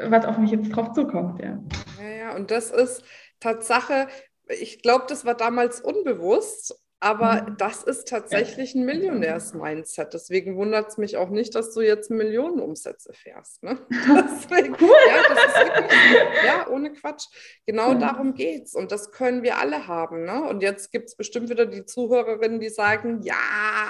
was 0.01 0.25
auf 0.25 0.39
mich 0.39 0.51
jetzt 0.51 0.71
drauf 0.71 0.93
zukommt. 0.93 1.41
Ja, 1.43 1.59
ja, 2.03 2.09
ja 2.09 2.37
und 2.37 2.51
das 2.51 2.71
ist 2.71 3.03
Tatsache, 3.41 4.09
ich 4.49 4.83
glaube, 4.83 5.05
das 5.09 5.25
war 5.25 5.35
damals 5.35 5.81
unbewusst, 5.81 6.81
aber 7.01 7.43
mhm. 7.43 7.57
das 7.59 7.85
ist 7.85 8.09
tatsächlich 8.09 8.75
ein 8.75 8.85
Millionärs-Mindset. 8.85 10.15
Deswegen 10.15 10.57
wundert 10.57 10.89
es 10.89 10.99
mich 10.99 11.17
auch 11.17 11.29
nicht, 11.29 11.55
dass 11.55 11.73
du 11.73 11.81
jetzt 11.81 12.11
Millionenumsätze 12.11 13.13
fährst. 13.13 13.63
Ne? 13.63 13.79
Deswegen, 13.91 14.77
cool. 14.81 14.97
Ja, 15.09 15.23
das 15.29 15.45
ist 15.45 15.57
wirklich, 15.57 16.45
ja, 16.45 16.69
ohne 16.69 16.93
Quatsch. 16.93 17.27
Genau 17.67 17.95
mhm. 17.95 18.01
darum 18.01 18.35
geht 18.35 18.65
es. 18.65 18.75
Und 18.75 18.91
das 18.91 19.13
können 19.13 19.45
wir 19.45 19.59
alle 19.59 19.87
haben. 19.87 20.25
Ne? 20.25 20.43
Und 20.43 20.61
jetzt 20.61 20.91
gibt 20.91 21.07
es 21.07 21.17
bestimmt 21.17 21.51
wieder 21.51 21.67
die 21.67 21.85
Zuhörerinnen, 21.85 22.59
die 22.59 22.69
sagen, 22.69 23.23
ja, 23.23 23.35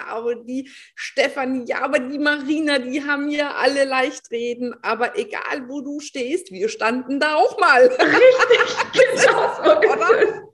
aber 0.09 0.35
die 0.35 0.69
Stefanie, 0.95 1.65
ja, 1.67 1.81
aber 1.81 2.01
die 2.01 2.19
Marina, 2.19 2.79
die 2.79 3.03
haben 3.05 3.31
ja 3.31 3.55
alle 3.55 3.85
leicht 3.85 4.31
reden. 4.31 4.75
Aber 4.83 5.19
egal, 5.19 5.67
wo 5.69 5.81
du 5.81 6.01
stehst, 6.01 6.53
wir 6.53 6.69
standen 6.69 7.21
da 7.21 7.37
auch 7.37 7.59
mal. 7.59 7.87
Richtig, 7.87 9.23
genau 9.23 9.55
so. 9.55 9.79
Oder? 9.79 10.49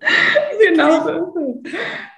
Genau 0.60 1.04
so. 1.04 1.62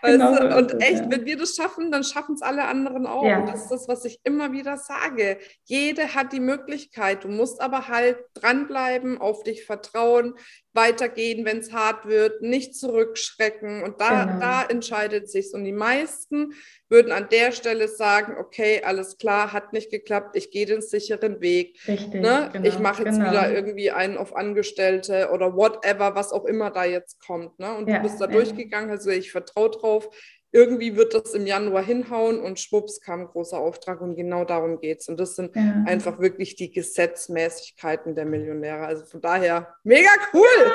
Genau 0.06 0.36
genau 0.36 0.58
und 0.58 0.82
echt, 0.82 1.04
ja. 1.04 1.10
wenn 1.10 1.24
wir 1.24 1.36
das 1.36 1.56
schaffen, 1.56 1.90
dann 1.90 2.04
schaffen 2.04 2.34
es 2.34 2.42
alle 2.42 2.64
anderen 2.64 3.06
auch. 3.06 3.24
Ja. 3.24 3.40
Und 3.40 3.48
das 3.48 3.62
ist 3.62 3.70
das, 3.70 3.88
was 3.88 4.04
ich 4.04 4.20
immer 4.24 4.52
wieder 4.52 4.76
sage. 4.76 5.38
Jede 5.64 6.14
hat 6.14 6.32
die 6.32 6.40
Möglichkeit. 6.40 7.24
Du 7.24 7.28
musst 7.28 7.60
aber 7.60 7.88
halt 7.88 8.18
dranbleiben, 8.34 9.18
auf 9.18 9.42
dich 9.42 9.64
vertrauen, 9.64 10.34
weitergehen, 10.76 11.44
wenn 11.44 11.58
es 11.58 11.72
hart 11.72 12.06
wird, 12.06 12.42
nicht 12.42 12.76
zurückschrecken. 12.76 13.82
Und 13.82 14.00
da, 14.00 14.24
genau. 14.24 14.40
da 14.40 14.62
entscheidet 14.64 15.28
sich 15.28 15.52
Und 15.54 15.64
die 15.64 15.72
meisten 15.72 16.52
würden 16.88 17.10
an 17.10 17.28
der 17.30 17.52
Stelle 17.52 17.88
sagen, 17.88 18.36
okay, 18.38 18.82
alles 18.84 19.18
klar, 19.18 19.52
hat 19.52 19.72
nicht 19.72 19.90
geklappt, 19.90 20.36
ich 20.36 20.50
gehe 20.50 20.66
den 20.66 20.82
sicheren 20.82 21.40
Weg. 21.40 21.78
Richtig, 21.88 22.20
ne? 22.20 22.50
genau, 22.52 22.68
ich 22.68 22.78
mache 22.78 23.02
jetzt 23.02 23.16
genau. 23.16 23.30
wieder 23.30 23.52
irgendwie 23.52 23.90
einen 23.90 24.16
auf 24.16 24.36
Angestellte 24.36 25.30
oder 25.32 25.56
whatever, 25.56 26.14
was 26.14 26.32
auch 26.32 26.44
immer 26.44 26.70
da 26.70 26.84
jetzt 26.84 27.20
kommt. 27.20 27.58
Ne? 27.58 27.74
Und 27.74 27.88
ja, 27.88 27.96
du 27.96 28.02
bist 28.02 28.20
da 28.20 28.26
ja. 28.26 28.30
durchgegangen, 28.30 28.90
also 28.90 29.10
ich 29.10 29.32
vertraue 29.32 29.70
drauf, 29.70 30.08
irgendwie 30.56 30.96
wird 30.96 31.12
das 31.12 31.34
im 31.34 31.46
Januar 31.46 31.82
hinhauen 31.82 32.40
und 32.40 32.58
schwupps 32.58 33.02
kam 33.02 33.20
ein 33.20 33.28
großer 33.28 33.58
Auftrag 33.58 34.00
und 34.00 34.16
genau 34.16 34.46
darum 34.46 34.80
geht 34.80 35.00
es. 35.00 35.08
Und 35.08 35.20
das 35.20 35.36
sind 35.36 35.54
ja. 35.54 35.84
einfach 35.86 36.18
wirklich 36.18 36.56
die 36.56 36.72
Gesetzmäßigkeiten 36.72 38.14
der 38.14 38.24
Millionäre. 38.24 38.86
Also 38.86 39.04
von 39.04 39.20
daher 39.20 39.76
mega 39.84 40.08
cool. 40.32 40.46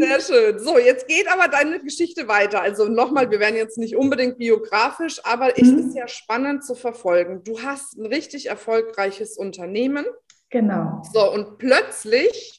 Sehr 0.00 0.20
schön. 0.20 0.58
So, 0.58 0.78
jetzt 0.78 1.08
geht 1.08 1.28
aber 1.28 1.48
deine 1.48 1.80
Geschichte 1.80 2.28
weiter. 2.28 2.60
Also 2.60 2.84
nochmal, 2.84 3.30
wir 3.30 3.40
werden 3.40 3.56
jetzt 3.56 3.78
nicht 3.78 3.96
unbedingt 3.96 4.36
biografisch, 4.36 5.24
aber 5.24 5.58
es 5.58 5.68
mhm. 5.68 5.78
ist 5.78 5.96
ja 5.96 6.06
spannend 6.08 6.62
zu 6.62 6.74
verfolgen. 6.74 7.42
Du 7.42 7.62
hast 7.62 7.96
ein 7.96 8.04
richtig 8.04 8.50
erfolgreiches 8.50 9.38
Unternehmen. 9.38 10.04
Genau. 10.50 11.00
So, 11.10 11.32
und 11.32 11.56
plötzlich 11.56 12.57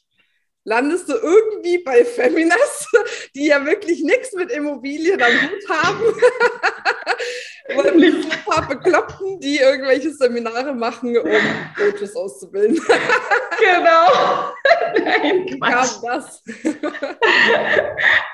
landest 0.70 1.10
du 1.10 1.14
irgendwie 1.14 1.80
bei 1.80 2.06
Feminas, 2.06 2.88
die 3.36 3.48
ja 3.48 3.66
wirklich 3.66 4.04
nichts 4.04 4.34
mit 4.34 4.52
Immobilien 4.52 5.20
am 5.22 5.32
Hut 5.32 5.70
haben. 5.70 6.04
Oder 7.78 7.94
mit 7.94 8.14
ein 8.14 8.30
paar 8.46 8.68
Bekloppten, 8.68 9.40
die 9.40 9.58
irgendwelche 9.58 10.12
Seminare 10.12 10.74
machen, 10.74 11.18
um 11.18 11.30
Coaches 11.76 12.16
auszubilden. 12.16 12.80
genau. 13.60 14.52
Nein, 15.04 15.46
Wie 15.46 15.60
kam 15.60 15.88
das? 16.04 16.44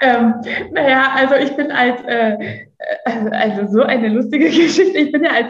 ähm, 0.02 0.34
naja, 0.72 1.12
also 1.16 1.36
ich 1.36 1.56
bin 1.56 1.72
als, 1.72 2.02
äh, 2.06 2.66
also 3.06 3.72
so 3.72 3.84
eine 3.84 4.10
lustige 4.10 4.46
Geschichte, 4.50 4.98
ich 4.98 5.12
bin 5.12 5.24
ja 5.24 5.32
als 5.32 5.48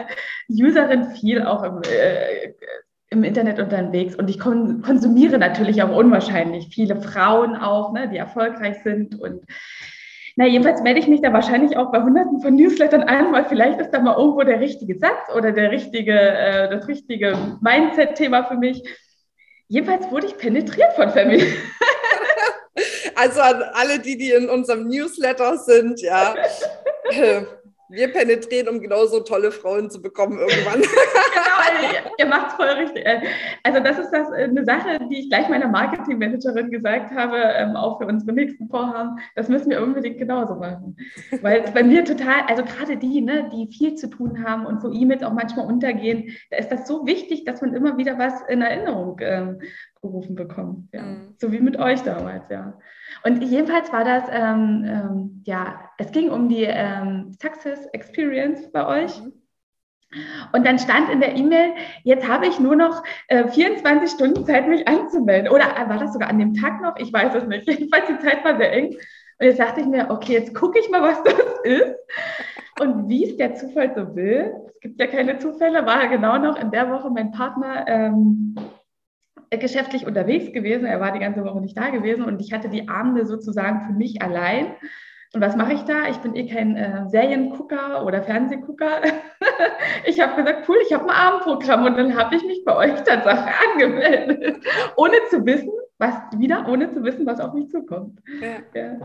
Userin 0.48 1.10
viel 1.14 1.42
auch 1.42 1.62
im 1.62 1.82
äh, 1.82 2.54
im 3.10 3.24
Internet 3.24 3.60
unterwegs 3.60 4.16
und 4.16 4.28
ich 4.28 4.38
kon 4.38 4.82
konsumiere 4.82 5.38
natürlich 5.38 5.82
auch 5.82 5.96
unwahrscheinlich 5.96 6.68
viele 6.74 7.00
Frauen 7.00 7.56
auch, 7.56 7.92
ne, 7.92 8.08
die 8.08 8.16
erfolgreich 8.16 8.82
sind 8.82 9.20
und 9.20 9.42
na, 10.38 10.46
jedenfalls 10.46 10.82
melde 10.82 11.00
ich 11.00 11.08
mich 11.08 11.22
da 11.22 11.32
wahrscheinlich 11.32 11.78
auch 11.78 11.90
bei 11.90 12.02
hunderten 12.02 12.42
von 12.42 12.54
Newslettern 12.56 13.02
an, 13.04 13.32
weil 13.32 13.46
vielleicht 13.46 13.80
ist 13.80 13.90
da 13.90 14.00
mal 14.00 14.18
irgendwo 14.18 14.42
der 14.42 14.60
richtige 14.60 14.98
Satz 14.98 15.34
oder 15.34 15.52
der 15.52 15.70
richtige, 15.70 16.12
äh, 16.12 16.68
das 16.68 16.86
richtige 16.88 17.56
Mindset-Thema 17.62 18.44
für 18.44 18.56
mich. 18.56 18.82
Jedenfalls 19.68 20.10
wurde 20.10 20.26
ich 20.26 20.36
penetriert 20.36 20.92
von 20.92 21.10
Family. 21.10 21.46
Also 23.18 23.40
an 23.40 23.62
alle, 23.72 23.98
die, 23.98 24.18
die 24.18 24.30
in 24.30 24.50
unserem 24.50 24.88
Newsletter 24.88 25.56
sind, 25.56 26.02
ja. 26.02 26.34
Wir 27.88 28.12
penetrieren, 28.12 28.68
um 28.68 28.80
genauso 28.80 29.20
tolle 29.20 29.52
Frauen 29.52 29.90
zu 29.90 30.02
bekommen 30.02 30.38
irgendwann. 30.38 30.80
genau, 30.80 31.92
ihr, 31.92 32.10
ihr 32.18 32.26
macht 32.26 32.48
es 32.48 32.54
voll 32.54 32.68
richtig. 32.68 33.06
Äh, 33.06 33.20
also 33.62 33.80
das 33.80 33.98
ist 33.98 34.10
das, 34.10 34.28
äh, 34.30 34.44
eine 34.44 34.64
Sache, 34.64 34.98
die 35.08 35.20
ich 35.20 35.28
gleich 35.28 35.48
meiner 35.48 35.68
Marketingmanagerin 35.68 36.70
gesagt 36.70 37.12
habe, 37.12 37.36
ähm, 37.36 37.76
auch 37.76 37.98
für 37.98 38.06
unsere 38.06 38.32
nächsten 38.32 38.68
Vorhaben. 38.68 39.18
Das 39.36 39.48
müssen 39.48 39.70
wir 39.70 39.82
unbedingt 39.82 40.18
genauso 40.18 40.56
machen. 40.56 40.96
Weil 41.42 41.62
es 41.64 41.72
bei 41.72 41.84
mir 41.84 42.04
total, 42.04 42.42
also 42.48 42.64
gerade 42.64 42.96
die, 42.96 43.20
ne, 43.20 43.50
die 43.52 43.72
viel 43.72 43.94
zu 43.94 44.08
tun 44.08 44.44
haben 44.44 44.66
und 44.66 44.82
so 44.82 44.92
E-Mails 44.92 45.22
auch 45.22 45.32
manchmal 45.32 45.66
untergehen, 45.66 46.36
da 46.50 46.56
ist 46.56 46.70
das 46.70 46.88
so 46.88 47.06
wichtig, 47.06 47.44
dass 47.44 47.60
man 47.60 47.74
immer 47.74 47.96
wieder 47.98 48.18
was 48.18 48.42
in 48.48 48.62
Erinnerung 48.62 49.18
ähm, 49.20 49.60
gerufen 50.02 50.34
bekommt. 50.34 50.92
Ja. 50.92 51.02
Mhm. 51.02 51.34
So 51.38 51.52
wie 51.52 51.60
mit 51.60 51.78
euch 51.78 52.02
damals, 52.02 52.48
ja. 52.50 52.78
Und 53.24 53.42
jedenfalls 53.42 53.92
war 53.92 54.04
das, 54.04 54.24
ähm, 54.30 54.84
ähm, 54.86 55.42
ja, 55.46 55.80
es 55.98 56.12
ging 56.12 56.30
um 56.30 56.48
die 56.48 56.64
ähm, 56.64 57.32
Success 57.40 57.86
Experience 57.92 58.70
bei 58.72 58.86
euch. 58.86 59.20
Mhm. 59.20 59.32
Und 60.52 60.66
dann 60.66 60.78
stand 60.78 61.10
in 61.10 61.20
der 61.20 61.34
E-Mail, 61.36 61.74
jetzt 62.04 62.28
habe 62.28 62.46
ich 62.46 62.60
nur 62.60 62.76
noch 62.76 63.02
äh, 63.28 63.48
24 63.48 64.10
Stunden 64.10 64.44
Zeit, 64.44 64.68
mich 64.68 64.86
anzumelden. 64.86 65.50
Oder 65.50 65.66
war 65.88 65.98
das 65.98 66.12
sogar 66.12 66.28
an 66.30 66.38
dem 66.38 66.54
Tag 66.54 66.80
noch? 66.80 66.96
Ich 66.96 67.12
weiß 67.12 67.34
es 67.34 67.46
nicht. 67.46 67.66
Jedenfalls 67.68 68.06
die 68.06 68.18
Zeit 68.18 68.44
war 68.44 68.56
sehr 68.56 68.72
eng. 68.72 68.96
Und 69.38 69.46
jetzt 69.46 69.58
dachte 69.58 69.80
ich 69.80 69.86
mir, 69.86 70.08
okay, 70.10 70.34
jetzt 70.34 70.54
gucke 70.54 70.78
ich 70.78 70.88
mal, 70.90 71.02
was 71.02 71.22
das 71.24 71.60
ist. 71.64 71.94
Und 72.80 73.08
wie 73.08 73.24
es 73.24 73.36
der 73.36 73.54
Zufall 73.54 73.92
so 73.94 74.14
will, 74.14 74.52
es 74.74 74.80
gibt 74.80 75.00
ja 75.00 75.06
keine 75.06 75.38
Zufälle, 75.38 75.86
war 75.86 76.06
genau 76.08 76.38
noch 76.38 76.60
in 76.60 76.70
der 76.70 76.90
Woche 76.90 77.10
mein 77.10 77.32
Partner 77.32 77.84
ähm, 77.88 78.54
geschäftlich 79.58 80.06
unterwegs 80.06 80.52
gewesen. 80.52 80.86
Er 80.86 81.00
war 81.00 81.12
die 81.12 81.18
ganze 81.18 81.44
Woche 81.44 81.60
nicht 81.60 81.76
da 81.76 81.90
gewesen 81.90 82.24
und 82.24 82.40
ich 82.40 82.52
hatte 82.52 82.68
die 82.68 82.88
Abende 82.88 83.26
sozusagen 83.26 83.82
für 83.86 83.92
mich 83.92 84.22
allein. 84.22 84.74
Und 85.32 85.40
was 85.40 85.56
mache 85.56 85.74
ich 85.74 85.82
da? 85.82 86.08
Ich 86.08 86.16
bin 86.18 86.34
eh 86.34 86.48
kein 86.48 86.76
äh, 86.76 87.08
Seriengucker 87.08 88.06
oder 88.06 88.22
Fernsehgucker. 88.22 89.02
ich 90.06 90.20
habe 90.20 90.42
gesagt, 90.42 90.68
cool, 90.68 90.78
ich 90.86 90.92
habe 90.92 91.04
ein 91.04 91.10
Abendprogramm 91.10 91.84
und 91.84 91.96
dann 91.96 92.16
habe 92.16 92.36
ich 92.36 92.44
mich 92.44 92.64
bei 92.64 92.74
euch 92.74 92.94
Tatsache 93.02 93.50
angemeldet, 93.70 94.64
ohne 94.96 95.16
zu 95.28 95.44
wissen, 95.44 95.70
was 95.98 96.14
wieder, 96.38 96.66
ohne 96.68 96.90
zu 96.90 97.02
wissen, 97.02 97.26
was 97.26 97.40
auf 97.40 97.54
mich 97.54 97.68
zukommt. 97.68 98.20
Ja. 98.40 98.58
Ja. 98.74 98.98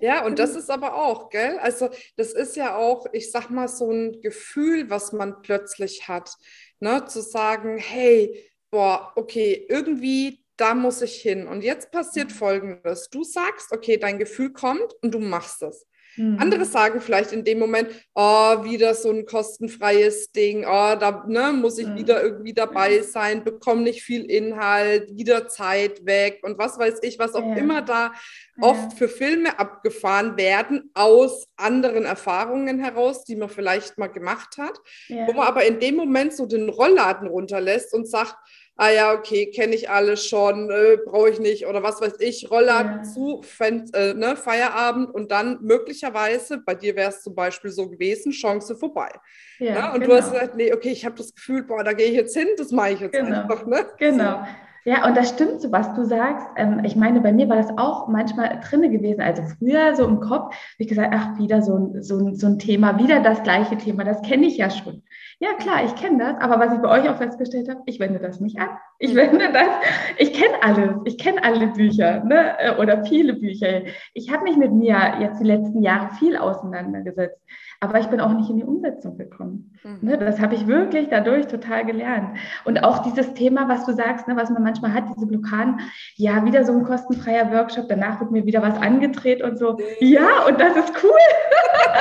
ja, 0.00 0.26
und 0.26 0.38
das 0.38 0.56
ist 0.56 0.70
aber 0.70 0.96
auch, 0.96 1.28
gell? 1.30 1.58
Also 1.60 1.88
das 2.16 2.32
ist 2.32 2.56
ja 2.56 2.76
auch, 2.76 3.06
ich 3.12 3.30
sag 3.30 3.50
mal, 3.50 3.68
so 3.68 3.90
ein 3.90 4.20
Gefühl, 4.22 4.90
was 4.90 5.12
man 5.12 5.42
plötzlich 5.42 6.08
hat, 6.08 6.36
ne? 6.80 7.04
zu 7.06 7.20
sagen, 7.20 7.78
hey, 7.78 8.44
boah, 8.76 9.10
okay, 9.16 9.64
irgendwie 9.70 10.44
da 10.58 10.74
muss 10.74 11.00
ich 11.00 11.16
hin. 11.16 11.46
Und 11.46 11.64
jetzt 11.64 11.90
passiert 11.90 12.28
mhm. 12.28 12.34
Folgendes. 12.34 13.08
Du 13.08 13.24
sagst, 13.24 13.72
okay, 13.72 13.96
dein 13.96 14.18
Gefühl 14.18 14.52
kommt 14.52 14.94
und 15.00 15.14
du 15.14 15.18
machst 15.18 15.62
es. 15.62 15.86
Mhm. 16.16 16.38
Andere 16.38 16.64
sagen 16.64 17.00
vielleicht 17.00 17.32
in 17.32 17.44
dem 17.44 17.58
Moment, 17.58 17.88
oh, 18.14 18.64
wieder 18.64 18.94
so 18.94 19.10
ein 19.10 19.26
kostenfreies 19.26 20.32
Ding, 20.32 20.64
oh, 20.64 20.94
da 20.98 21.24
ne, 21.26 21.52
muss 21.52 21.78
ich 21.78 21.86
mhm. 21.86 21.96
wieder 21.96 22.22
irgendwie 22.22 22.54
dabei 22.54 23.00
sein, 23.00 23.44
bekomme 23.44 23.82
nicht 23.82 24.02
viel 24.02 24.24
Inhalt, 24.30 25.14
wieder 25.14 25.48
Zeit 25.48 26.04
weg 26.06 26.40
und 26.42 26.58
was 26.58 26.78
weiß 26.78 27.00
ich, 27.02 27.18
was 27.18 27.34
auch 27.34 27.46
ja. 27.46 27.56
immer 27.56 27.82
da 27.82 28.12
oft 28.60 28.94
für 28.96 29.08
Filme 29.08 29.58
abgefahren 29.58 30.38
werden 30.38 30.90
aus 30.94 31.48
anderen 31.56 32.04
Erfahrungen 32.04 32.78
heraus, 32.78 33.24
die 33.24 33.36
man 33.36 33.50
vielleicht 33.50 33.98
mal 33.98 34.06
gemacht 34.06 34.56
hat, 34.56 34.78
ja. 35.08 35.26
wo 35.26 35.34
man 35.34 35.46
aber 35.46 35.66
in 35.66 35.80
dem 35.80 35.96
Moment 35.96 36.32
so 36.32 36.46
den 36.46 36.70
Rollladen 36.70 37.28
runterlässt 37.28 37.92
und 37.92 38.08
sagt, 38.08 38.36
ah 38.76 38.90
ja, 38.90 39.12
okay, 39.12 39.46
kenne 39.46 39.74
ich 39.74 39.88
alles 39.88 40.26
schon, 40.26 40.70
äh, 40.70 40.98
brauche 41.04 41.30
ich 41.30 41.40
nicht 41.40 41.66
oder 41.66 41.82
was 41.82 42.00
weiß 42.00 42.20
ich, 42.20 42.50
Rollladen 42.50 42.98
ja. 42.98 43.02
zu, 43.02 43.42
Fen 43.42 43.90
äh, 43.94 44.14
ne, 44.14 44.36
Feierabend 44.36 45.14
und 45.14 45.30
dann 45.30 45.58
möglicherweise, 45.62 46.58
bei 46.58 46.74
dir 46.74 46.94
wäre 46.94 47.10
es 47.10 47.22
zum 47.22 47.34
Beispiel 47.34 47.70
so 47.70 47.88
gewesen, 47.88 48.32
Chance 48.32 48.76
vorbei. 48.76 49.10
Ja, 49.58 49.88
ne? 49.88 49.94
Und 49.94 50.00
genau. 50.00 50.14
du 50.14 50.22
hast 50.22 50.32
gesagt, 50.32 50.56
nee, 50.56 50.72
okay, 50.72 50.90
ich 50.90 51.04
habe 51.04 51.16
das 51.16 51.34
Gefühl, 51.34 51.62
boah, 51.62 51.82
da 51.82 51.92
gehe 51.92 52.06
ich 52.06 52.14
jetzt 52.14 52.36
hin, 52.36 52.48
das 52.58 52.70
mache 52.70 52.92
ich 52.92 53.00
jetzt 53.00 53.12
genau. 53.12 53.42
einfach. 53.42 53.66
Ne? 53.66 53.86
Genau. 53.98 54.40
So. 54.40 54.46
Ja, 54.86 55.04
und 55.04 55.16
das 55.16 55.30
stimmt 55.30 55.60
so, 55.60 55.72
was 55.72 55.92
du 55.94 56.04
sagst. 56.04 56.46
Ähm, 56.54 56.82
ich 56.84 56.94
meine, 56.94 57.20
bei 57.20 57.32
mir 57.32 57.48
war 57.48 57.56
das 57.56 57.76
auch 57.76 58.06
manchmal 58.06 58.60
drinne 58.60 58.88
gewesen. 58.88 59.20
Also 59.20 59.42
früher 59.58 59.96
so 59.96 60.04
im 60.06 60.20
Kopf, 60.20 60.44
habe 60.44 60.54
ich 60.78 60.86
gesagt, 60.86 61.12
ach, 61.12 61.36
wieder 61.38 61.60
so, 61.60 61.92
so, 61.98 62.32
so 62.34 62.46
ein 62.46 62.60
Thema, 62.60 62.96
wieder 62.96 63.20
das 63.20 63.42
gleiche 63.42 63.76
Thema, 63.76 64.04
das 64.04 64.22
kenne 64.22 64.46
ich 64.46 64.58
ja 64.58 64.70
schon. 64.70 65.02
Ja, 65.38 65.52
klar, 65.52 65.84
ich 65.84 65.94
kenne 65.96 66.18
das, 66.18 66.40
aber 66.40 66.58
was 66.58 66.72
ich 66.72 66.80
bei 66.80 66.88
euch 66.88 67.10
auch 67.10 67.18
festgestellt 67.18 67.68
habe, 67.68 67.82
ich 67.84 68.00
wende 68.00 68.18
das 68.18 68.40
nicht 68.40 68.58
an. 68.58 68.70
Ich 68.98 69.12
mhm. 69.12 69.16
wende 69.16 69.52
das, 69.52 69.68
ich 70.16 70.32
kenne 70.32 70.54
alles, 70.62 70.94
ich 71.04 71.18
kenne 71.18 71.44
alle 71.44 71.66
Bücher 71.66 72.24
ne? 72.24 72.58
Äh, 72.58 72.80
oder 72.80 73.04
viele 73.04 73.34
Bücher. 73.34 73.82
Ich 74.14 74.32
habe 74.32 74.44
mich 74.44 74.56
mit 74.56 74.72
mir 74.72 74.96
jetzt 75.20 75.38
die 75.38 75.44
letzten 75.44 75.82
Jahre 75.82 76.14
viel 76.14 76.38
auseinandergesetzt. 76.38 77.38
Aber 77.80 78.00
ich 78.00 78.06
bin 78.06 78.20
auch 78.20 78.32
nicht 78.32 78.48
in 78.48 78.56
die 78.56 78.64
Umsetzung 78.64 79.18
gekommen. 79.18 79.78
Mhm. 79.84 79.98
Ne, 80.00 80.16
das 80.16 80.40
habe 80.40 80.54
ich 80.54 80.66
wirklich 80.66 81.08
dadurch 81.10 81.46
total 81.46 81.84
gelernt. 81.84 82.38
Und 82.64 82.82
auch 82.82 83.02
dieses 83.02 83.34
Thema, 83.34 83.68
was 83.68 83.84
du 83.84 83.92
sagst, 83.92 84.26
ne, 84.28 84.36
was 84.36 84.48
man 84.48 84.62
manchmal 84.62 84.94
hat, 84.94 85.04
diese 85.14 85.26
Blockaden, 85.26 85.80
ja, 86.14 86.42
wieder 86.46 86.64
so 86.64 86.72
ein 86.72 86.84
kostenfreier 86.84 87.52
Workshop, 87.52 87.90
danach 87.90 88.20
wird 88.20 88.30
mir 88.30 88.46
wieder 88.46 88.62
was 88.62 88.80
angedreht 88.80 89.42
und 89.42 89.58
so. 89.58 89.76
Ja, 90.00 90.46
und 90.48 90.58
das 90.58 90.76
ist 90.76 90.92
cool. 91.04 91.10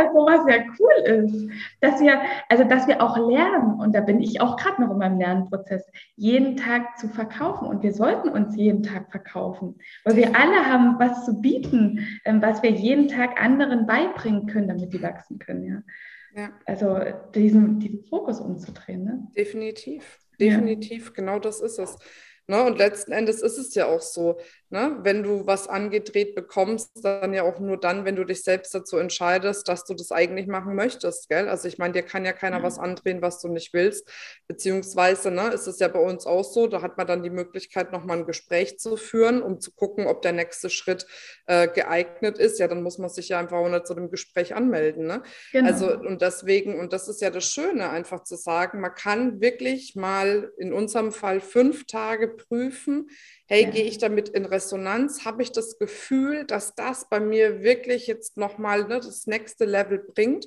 dass 0.00 0.12
sowas 0.12 0.40
ja 0.48 0.64
cool 0.78 1.24
ist. 1.24 1.50
Dass 1.80 2.00
wir, 2.00 2.20
also 2.48 2.64
dass 2.64 2.86
wir 2.86 3.02
auch 3.02 3.16
lernen, 3.16 3.80
und 3.80 3.94
da 3.94 4.00
bin 4.00 4.20
ich 4.20 4.40
auch 4.40 4.56
gerade 4.56 4.82
noch 4.82 4.90
in 4.90 4.98
meinem 4.98 5.18
Lernprozess, 5.18 5.84
jeden 6.16 6.56
Tag 6.56 6.98
zu 6.98 7.08
verkaufen. 7.08 7.68
Und 7.68 7.82
wir 7.82 7.92
sollten 7.92 8.28
uns 8.28 8.56
jeden 8.56 8.82
Tag 8.82 9.10
verkaufen. 9.10 9.76
Weil 10.04 10.16
wir 10.16 10.36
alle 10.36 10.66
haben 10.66 10.96
was 10.98 11.24
zu 11.24 11.40
bieten, 11.40 12.06
ähm, 12.24 12.42
was 12.42 12.62
wir 12.62 12.70
jeden 12.70 13.08
Tag 13.08 13.42
anderen 13.42 13.86
beibringen 13.86 14.00
beibringen 14.00 14.46
können, 14.46 14.68
damit 14.68 14.92
die 14.92 15.02
wachsen 15.02 15.38
können. 15.38 15.64
Ja. 15.64 16.42
ja. 16.42 16.50
Also 16.66 16.98
diesen, 17.34 17.80
diesen 17.80 18.04
Fokus 18.04 18.40
umzudrehen. 18.40 19.04
Ne? 19.04 19.28
Definitiv, 19.36 20.18
definitiv, 20.38 21.06
ja. 21.06 21.12
genau 21.14 21.38
das 21.38 21.60
ist 21.60 21.78
es. 21.78 21.98
Ne? 22.46 22.64
Und 22.64 22.78
letzten 22.78 23.12
Endes 23.12 23.42
ist 23.42 23.58
es 23.58 23.74
ja 23.74 23.86
auch 23.86 24.00
so, 24.00 24.38
ne? 24.70 24.98
wenn 25.02 25.22
du 25.22 25.46
was 25.46 25.68
angedreht 25.68 26.34
bekommst, 26.34 26.90
dann 27.04 27.32
ja 27.32 27.44
auch 27.44 27.60
nur 27.60 27.76
dann, 27.76 28.04
wenn 28.04 28.16
du 28.16 28.24
dich 28.24 28.42
selbst 28.42 28.74
dazu 28.74 28.96
entscheidest, 28.96 29.68
dass 29.68 29.84
du 29.84 29.94
das 29.94 30.10
eigentlich 30.10 30.46
machen 30.46 30.74
möchtest. 30.74 31.28
Gell? 31.28 31.48
Also 31.48 31.68
ich 31.68 31.78
meine, 31.78 31.92
dir 31.92 32.02
kann 32.02 32.24
ja 32.24 32.32
keiner 32.32 32.58
ja. 32.58 32.62
was 32.62 32.78
andrehen, 32.78 33.22
was 33.22 33.40
du 33.40 33.48
nicht 33.48 33.72
willst. 33.72 34.10
Beziehungsweise 34.48 35.30
ne, 35.30 35.48
ist 35.52 35.66
es 35.66 35.78
ja 35.78 35.88
bei 35.88 36.00
uns 36.00 36.26
auch 36.26 36.44
so, 36.44 36.66
da 36.66 36.82
hat 36.82 36.96
man 36.96 37.06
dann 37.06 37.22
die 37.22 37.30
Möglichkeit, 37.30 37.92
nochmal 37.92 38.18
ein 38.18 38.26
Gespräch 38.26 38.78
zu 38.78 38.96
führen, 38.96 39.42
um 39.42 39.60
zu 39.60 39.72
gucken, 39.72 40.06
ob 40.06 40.22
der 40.22 40.32
nächste 40.32 40.70
Schritt 40.70 41.06
äh, 41.46 41.68
geeignet 41.68 42.38
ist. 42.38 42.58
Ja, 42.58 42.66
dann 42.68 42.82
muss 42.82 42.98
man 42.98 43.10
sich 43.10 43.28
ja 43.28 43.38
einfach 43.38 43.58
auch 43.58 43.68
nicht 43.68 43.86
zu 43.86 43.94
dem 43.94 44.10
Gespräch 44.10 44.54
anmelden. 44.54 45.06
Ne? 45.06 45.22
Genau. 45.52 45.68
Also 45.68 45.92
und 45.92 46.20
deswegen, 46.22 46.80
und 46.80 46.92
das 46.92 47.08
ist 47.08 47.20
ja 47.20 47.30
das 47.30 47.44
Schöne, 47.44 47.90
einfach 47.90 48.24
zu 48.24 48.36
sagen, 48.36 48.80
man 48.80 48.94
kann 48.94 49.40
wirklich 49.40 49.94
mal 49.94 50.50
in 50.58 50.72
unserem 50.72 51.12
Fall 51.12 51.40
fünf 51.40 51.86
Tage 51.86 52.28
prüfen, 52.30 53.08
hey, 53.48 53.64
Ja. 53.64 53.70
gehe 53.70 53.84
ich 53.84 53.98
damit 53.98 54.28
in 54.30 54.44
Resonanz? 54.44 55.24
Habe 55.24 55.42
ich 55.42 55.52
das 55.52 55.78
Gefühl, 55.78 56.44
dass 56.44 56.74
das 56.74 57.08
bei 57.08 57.20
mir 57.20 57.62
wirklich 57.62 58.06
jetzt 58.06 58.36
nochmal 58.36 58.84
ne, 58.84 58.96
das 58.96 59.26
nächste 59.26 59.64
Level 59.64 59.98
bringt? 59.98 60.46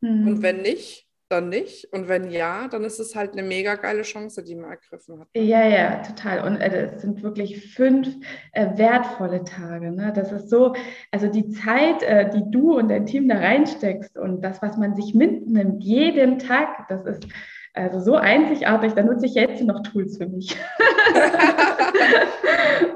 Mhm. 0.00 0.28
Und 0.28 0.42
wenn 0.42 0.62
nicht, 0.62 1.08
dann 1.28 1.48
nicht. 1.48 1.92
Und 1.92 2.08
wenn 2.08 2.30
ja, 2.30 2.68
dann 2.68 2.84
ist 2.84 3.00
es 3.00 3.16
halt 3.16 3.32
eine 3.32 3.42
mega 3.42 3.74
geile 3.76 4.02
Chance, 4.02 4.44
die 4.44 4.54
man 4.54 4.70
ergriffen 4.70 5.20
hat. 5.20 5.28
Ja, 5.34 5.66
ja, 5.66 6.02
total. 6.02 6.46
Und 6.46 6.60
äh, 6.60 6.92
es 6.94 7.02
sind 7.02 7.22
wirklich 7.22 7.72
fünf 7.74 8.08
äh, 8.52 8.76
wertvolle 8.76 9.42
Tage. 9.44 9.90
Ne? 9.90 10.12
Das 10.14 10.32
ist 10.32 10.50
so, 10.50 10.74
also 11.10 11.28
die 11.28 11.48
Zeit, 11.50 12.02
äh, 12.02 12.28
die 12.30 12.44
du 12.50 12.76
und 12.78 12.88
dein 12.88 13.06
Team 13.06 13.28
da 13.28 13.38
reinsteckst 13.38 14.16
und 14.18 14.42
das, 14.42 14.62
was 14.62 14.76
man 14.76 14.94
sich 14.94 15.14
mitnimmt, 15.14 15.82
jeden 15.82 16.38
Tag, 16.38 16.88
das 16.88 17.04
ist 17.06 17.26
also 17.74 18.00
so 18.00 18.14
einzigartig. 18.14 18.94
Da 18.94 19.02
nutze 19.02 19.26
ich 19.26 19.34
jetzt 19.34 19.60
noch 19.62 19.82
Tools 19.82 20.16
für 20.18 20.26
mich. 20.26 20.56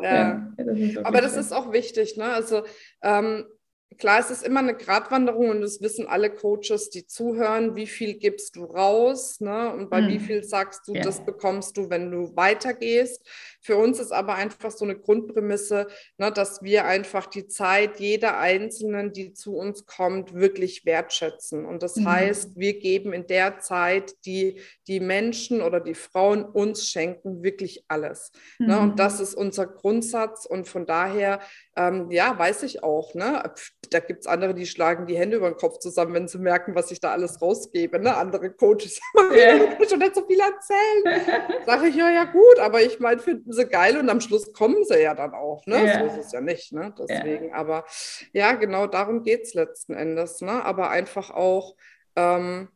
Ja. 0.02 0.46
das 0.56 0.66
ist 0.66 0.78
wirklich 0.78 1.06
Aber 1.06 1.20
das 1.20 1.36
ist 1.36 1.52
auch 1.52 1.72
wichtig, 1.72 2.16
ne? 2.16 2.24
Also 2.24 2.62
ähm, 3.02 3.44
klar, 3.98 4.20
es 4.20 4.30
ist 4.30 4.46
immer 4.46 4.60
eine 4.60 4.74
Gratwanderung 4.74 5.50
und 5.50 5.60
das 5.60 5.80
wissen 5.82 6.06
alle 6.06 6.30
Coaches, 6.30 6.90
die 6.90 7.06
zuhören, 7.06 7.74
wie 7.76 7.86
viel 7.86 8.14
gibst 8.14 8.56
du 8.56 8.64
raus, 8.64 9.40
ne? 9.40 9.72
Und 9.72 9.90
bei 9.90 10.00
Mhm. 10.02 10.08
wie 10.08 10.18
viel 10.20 10.44
sagst 10.44 10.86
du, 10.88 10.94
Ja. 10.94 11.02
das 11.02 11.24
bekommst 11.24 11.76
du, 11.76 11.90
wenn 11.90 12.10
du 12.10 12.34
weitergehst. 12.36 13.26
Für 13.60 13.76
uns 13.76 13.98
ist 13.98 14.12
aber 14.12 14.34
einfach 14.36 14.70
so 14.70 14.84
eine 14.84 14.96
Grundprämisse, 14.98 15.88
ne, 16.16 16.30
dass 16.32 16.62
wir 16.62 16.84
einfach 16.86 17.26
die 17.26 17.48
Zeit 17.48 17.98
jeder 18.00 18.38
Einzelnen, 18.38 19.12
die 19.12 19.32
zu 19.34 19.56
uns 19.56 19.86
kommt, 19.86 20.34
wirklich 20.34 20.84
wertschätzen. 20.86 21.64
Und 21.66 21.82
das 21.82 21.96
Mhm. 21.96 22.08
heißt, 22.08 22.56
wir 22.56 22.78
geben 22.78 23.12
in 23.12 23.26
der 23.26 23.58
Zeit, 23.58 24.14
die 24.24 24.60
die 24.86 25.00
Menschen 25.00 25.60
oder 25.62 25.80
die 25.80 25.94
Frauen 25.94 26.44
uns 26.44 26.88
schenken, 26.88 27.42
wirklich 27.42 27.84
alles. 27.88 28.32
Ne? 28.58 28.76
Mhm. 28.76 28.82
Und 28.82 28.98
das 29.00 29.20
ist 29.20 29.34
unser 29.34 29.66
Grundsatz. 29.66 30.46
Und 30.46 30.68
von 30.68 30.86
daher, 30.86 31.40
ähm, 31.76 32.10
ja, 32.10 32.38
weiß 32.38 32.62
ich 32.62 32.82
auch, 32.82 33.14
ne? 33.14 33.42
Da 33.90 34.00
gibt 34.00 34.20
es 34.20 34.26
andere, 34.26 34.54
die 34.54 34.66
schlagen 34.66 35.06
die 35.06 35.16
Hände 35.16 35.36
über 35.38 35.50
den 35.50 35.56
Kopf 35.56 35.78
zusammen, 35.78 36.14
wenn 36.14 36.28
sie 36.28 36.38
merken, 36.38 36.74
was 36.74 36.90
ich 36.90 37.00
da 37.00 37.10
alles 37.12 37.40
rausgebe. 37.40 37.98
Ne? 37.98 38.14
Andere 38.16 38.50
Coaches, 38.50 39.00
ich 39.14 39.78
will 39.78 39.88
schon 39.88 39.98
nicht 39.98 40.14
so 40.14 40.26
viel 40.26 40.40
erzählen. 40.40 41.42
Sage 41.66 41.88
ich, 41.88 41.96
ja, 41.96 42.10
ja, 42.10 42.24
gut, 42.24 42.58
aber 42.60 42.82
ich 42.82 43.00
meine, 43.00 43.20
finden 43.20 43.52
sie 43.58 43.66
geil 43.66 43.98
und 43.98 44.08
am 44.08 44.20
Schluss 44.20 44.52
kommen 44.52 44.84
sie 44.84 45.02
ja 45.02 45.14
dann 45.14 45.34
auch. 45.34 45.66
Ne? 45.66 45.84
Ja. 45.86 46.00
So 46.00 46.06
ist 46.06 46.26
es 46.26 46.32
ja 46.32 46.40
nicht. 46.40 46.72
Ne? 46.72 46.94
Deswegen, 46.98 47.52
aber 47.52 47.84
ja, 48.32 48.52
genau 48.54 48.86
darum 48.86 49.22
geht 49.22 49.42
es 49.42 49.54
letzten 49.54 49.92
Endes. 49.94 50.40
Ne? 50.40 50.64
Aber 50.64 50.90
einfach 50.90 51.30
auch, 51.30 51.76
ähm, 52.16 52.68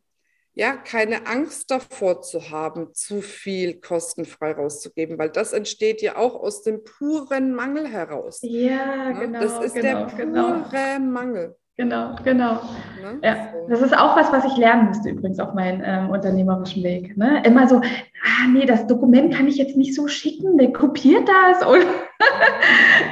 ja, 0.55 0.77
keine 0.77 1.27
Angst 1.27 1.71
davor 1.71 2.21
zu 2.21 2.51
haben, 2.51 2.93
zu 2.93 3.23
viel 3.23 3.81
kostenfrei 3.81 4.53
rauszugeben, 4.53 5.19
weil 5.19 5.31
das 5.31 5.55
entsteht 5.55 6.03
ja 6.03 6.17
auch 6.17 6.35
aus 6.35 6.62
dem 6.62 6.85
puren 6.85 7.55
Mangel 7.55 7.89
heraus. 7.89 8.41
Ja, 8.43 9.12
Ne? 9.12 9.21
genau. 9.21 9.41
das 9.41 9.65
ist 9.65 9.75
genau, 9.75 10.07
der 10.07 10.07
pure 10.07 10.17
genau, 10.17 10.99
Mangel. 11.11 11.57
Genau, 11.76 12.17
genau. 12.25 12.61
Ne? 13.00 13.19
Ja, 13.23 13.49
das 13.69 13.81
ist 13.81 13.97
auch 13.97 14.17
was, 14.17 14.33
was 14.33 14.45
ich 14.45 14.57
lernen 14.57 14.88
müsste 14.88 15.11
übrigens 15.11 15.38
auf 15.38 15.55
meinem 15.55 15.83
ähm, 15.85 16.11
unternehmerischen 16.11 16.83
Weg. 16.83 17.17
Ne? 17.17 17.43
Immer 17.45 17.69
so, 17.69 17.76
ah 17.76 18.49
nee, 18.52 18.67
das 18.67 18.87
Dokument 18.87 19.35
kann 19.35 19.49
ich 19.49 19.57
jetzt 19.57 19.76
nicht 19.76 19.95
so 19.95 20.09
schicken, 20.09 20.59
der 20.59 20.73
kopiert 20.73 21.29
das 21.29 21.67
und 21.67 21.87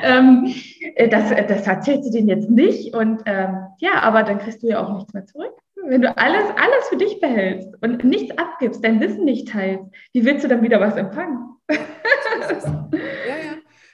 ähm, 0.03 0.55
äh, 0.95 1.09
das, 1.09 1.31
äh, 1.31 1.47
das 1.47 1.67
erzählst 1.67 2.09
du 2.09 2.13
denen 2.13 2.29
jetzt 2.29 2.51
nicht 2.51 2.95
und 2.95 3.23
ähm, 3.27 3.67
ja, 3.79 4.03
aber 4.03 4.23
dann 4.23 4.39
kriegst 4.39 4.63
du 4.63 4.69
ja 4.69 4.85
auch 4.85 4.95
nichts 4.95 5.13
mehr 5.13 5.27
zurück. 5.27 5.55
Wenn 5.87 6.03
du 6.03 6.17
alles, 6.17 6.45
alles 6.57 6.89
für 6.89 6.97
dich 6.97 7.21
behältst 7.21 7.75
und 7.83 8.05
nichts 8.05 8.37
abgibst, 8.37 8.85
dein 8.85 9.01
Wissen 9.01 9.25
nicht 9.25 9.49
teilst, 9.49 9.85
wie 10.13 10.25
willst 10.25 10.45
du 10.45 10.49
dann 10.49 10.63
wieder 10.63 10.81
was 10.81 10.97
empfangen? 10.97 11.57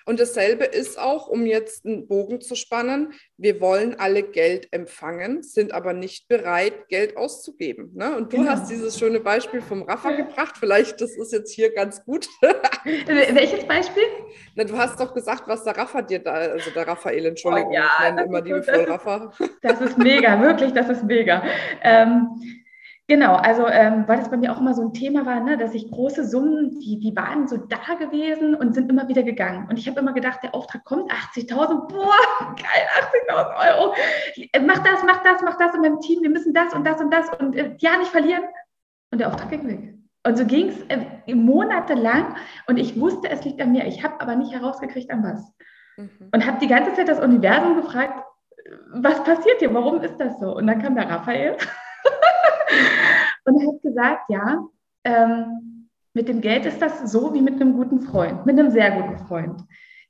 Und 0.06 0.20
dasselbe 0.20 0.64
ist 0.64 0.98
auch, 0.98 1.26
um 1.26 1.44
jetzt 1.46 1.84
einen 1.84 2.06
Bogen 2.06 2.40
zu 2.40 2.54
spannen, 2.54 3.12
wir 3.36 3.60
wollen 3.60 3.96
alle 3.98 4.22
Geld 4.22 4.68
empfangen, 4.72 5.42
sind 5.42 5.72
aber 5.72 5.92
nicht 5.92 6.28
bereit, 6.28 6.88
Geld 6.88 7.16
auszugeben. 7.16 7.90
Ne? 7.94 8.16
Und 8.16 8.32
du 8.32 8.36
Genau. 8.38 8.50
hast 8.52 8.70
dieses 8.70 8.98
schöne 8.98 9.18
Beispiel 9.20 9.60
vom 9.60 9.82
Rafa 9.82 10.12
gebracht. 10.12 10.54
Vielleicht, 10.58 11.00
das 11.00 11.16
ist 11.16 11.32
jetzt 11.32 11.52
hier 11.52 11.74
ganz 11.74 12.04
gut. 12.04 12.28
Welches 12.84 13.64
Beispiel? 13.66 14.04
Na, 14.54 14.64
du 14.64 14.78
hast 14.78 14.98
doch 15.00 15.12
gesagt, 15.12 15.42
was 15.48 15.64
der 15.64 15.76
Rafa 15.76 16.02
dir 16.02 16.20
da, 16.20 16.32
also 16.34 16.70
der 16.70 16.86
Raphael, 16.86 17.26
Entschuldigung, 17.26 17.70
Oh 17.72 17.74
ja, 17.74 17.90
ich 17.98 18.04
nenne 18.04 18.24
immer 18.24 18.40
liebevoll 18.40 18.74
das 18.74 18.82
ist- 18.84 18.88
Rafa. 18.90 19.32
Das 19.62 19.80
ist 19.80 19.98
mega, 19.98 20.40
wirklich, 20.40 20.72
das 20.72 20.88
ist 20.88 21.02
mega. 21.04 21.42
Ähm, 21.82 22.28
genau, 23.08 23.34
also 23.34 23.66
ähm, 23.68 24.04
weil 24.06 24.18
das 24.18 24.30
bei 24.30 24.36
mir 24.36 24.52
auch 24.52 24.60
immer 24.60 24.74
so 24.74 24.82
ein 24.82 24.92
Thema 24.92 25.26
war, 25.26 25.40
ne, 25.40 25.56
dass 25.56 25.74
ich 25.74 25.90
große 25.90 26.24
Summen, 26.26 26.78
die, 26.80 26.98
die 26.98 27.14
waren 27.16 27.48
so 27.48 27.56
da 27.56 27.94
gewesen 27.98 28.54
und 28.54 28.74
sind 28.74 28.90
immer 28.90 29.08
wieder 29.08 29.22
gegangen. 29.22 29.66
Und 29.68 29.78
ich 29.78 29.88
habe 29.88 30.00
immer 30.00 30.12
gedacht, 30.12 30.40
der 30.42 30.54
Auftrag 30.54 30.84
kommt, 30.84 31.10
80.000, 31.10 31.88
boah, 31.88 32.54
geil, 32.56 32.86
80.000 33.28 33.74
Euro. 33.78 33.94
Äh, 34.52 34.60
Mach 34.60 34.78
das, 34.78 35.02
mach 35.04 35.22
das, 35.22 35.42
mach 35.42 35.56
das 35.58 35.74
in 35.74 35.80
meinem 35.82 36.00
Team, 36.00 36.22
wir 36.22 36.30
müssen 36.30 36.52
das 36.54 36.72
und 36.74 36.86
das 36.86 37.00
und 37.00 37.12
das 37.12 37.28
und 37.38 37.56
äh, 37.56 37.74
ja, 37.78 37.96
nicht 37.98 38.10
verlieren. 38.10 38.42
Und 39.10 39.18
der 39.20 39.28
Auftrag 39.28 39.50
ging 39.50 39.66
weg. 39.68 39.94
Und 40.26 40.36
so 40.36 40.44
ging 40.44 40.68
es 40.68 40.80
äh, 40.88 41.34
monatelang 41.34 42.34
und 42.66 42.78
ich 42.78 42.98
wusste, 43.00 43.30
es 43.30 43.44
liegt 43.44 43.60
an 43.62 43.70
mir. 43.72 43.86
Ich 43.86 44.02
habe 44.02 44.20
aber 44.20 44.34
nicht 44.34 44.52
herausgekriegt, 44.52 45.10
an 45.10 45.22
was 45.22 45.52
Mhm. 45.98 46.28
und 46.30 46.46
habe 46.46 46.58
die 46.58 46.66
ganze 46.66 46.92
Zeit 46.92 47.08
das 47.08 47.20
Universum 47.20 47.76
gefragt, 47.76 48.22
was 48.92 49.22
passiert 49.24 49.60
hier? 49.60 49.72
Warum 49.72 50.02
ist 50.02 50.18
das 50.18 50.38
so? 50.38 50.54
Und 50.54 50.66
dann 50.66 50.82
kam 50.82 50.94
der 50.94 51.08
Raphael 51.08 51.56
und 53.44 53.60
er 53.60 53.68
hat 53.68 53.82
gesagt, 53.82 54.30
ja, 54.30 54.64
ähm, 55.04 55.88
mit 56.14 56.28
dem 56.28 56.40
Geld 56.40 56.64
ist 56.66 56.80
das 56.80 57.12
so 57.12 57.34
wie 57.34 57.42
mit 57.42 57.60
einem 57.60 57.74
guten 57.74 58.00
Freund, 58.00 58.46
mit 58.46 58.58
einem 58.58 58.70
sehr 58.70 58.90
guten 58.90 59.18
Freund. 59.26 59.60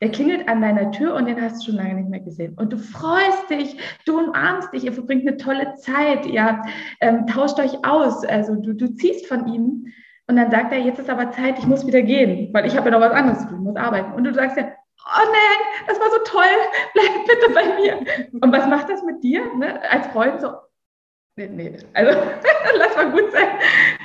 Der 0.01 0.11
klingelt 0.11 0.47
an 0.47 0.61
deiner 0.61 0.93
Tür 0.93 1.15
und 1.15 1.27
den 1.27 1.41
hast 1.41 1.61
du 1.61 1.67
schon 1.67 1.77
lange 1.77 1.95
nicht 1.95 2.11
mehr 2.11 2.21
gesehen. 2.21 2.55
Und 2.55 2.73
du 2.73 2.79
freust 2.79 3.49
dich, 3.49 3.79
du 4.05 4.19
umarmst 4.19 4.73
dich, 4.73 4.85
ihr 4.85 4.93
verbringt 4.93 5.27
eine 5.27 5.39
tolle 5.39 5.75
Zeit, 5.77 6.27
ihr 6.27 6.63
ähm, 7.01 7.27
tauscht 7.27 7.59
euch 7.59 7.85
aus, 7.85 8.25
also 8.25 8.57
du, 8.57 8.75
du 8.75 8.95
ziehst 8.95 9.27
von 9.27 9.47
ihm. 9.49 9.87
Und 10.29 10.37
dann 10.37 10.51
sagt 10.51 10.73
er, 10.73 10.81
jetzt 10.81 10.99
ist 10.99 11.09
aber 11.09 11.31
Zeit, 11.31 11.59
ich 11.59 11.67
muss 11.67 11.87
wieder 11.87 12.03
gehen, 12.03 12.53
weil 12.53 12.67
ich 12.67 12.77
habe 12.77 12.91
ja 12.91 12.99
noch 12.99 13.07
was 13.07 13.13
anderes 13.13 13.41
zu 13.41 13.49
tun, 13.49 13.65
muss 13.65 13.77
arbeiten. 13.77 14.13
Und 14.13 14.25
du 14.25 14.35
sagst 14.35 14.57
ja, 14.59 14.65
oh 14.65 15.25
nein, 15.25 15.87
das 15.89 15.99
war 15.99 16.11
so 16.11 16.19
toll, 16.25 16.45
bleib 16.95 17.27
bitte 17.27 17.53
bei 17.55 17.81
mir. 17.81 18.41
Und 18.41 18.53
was 18.53 18.67
macht 18.67 18.91
das 18.91 19.03
mit 19.03 19.25
dir? 19.25 19.43
Ne? 19.57 19.81
Als 19.91 20.09
Freund 20.09 20.41
so, 20.41 20.49
nee, 21.37 21.49
nee, 21.49 21.77
also 21.93 22.19
lass 22.79 22.97
mal 22.97 23.11
gut 23.13 23.33
sein. 23.33 23.49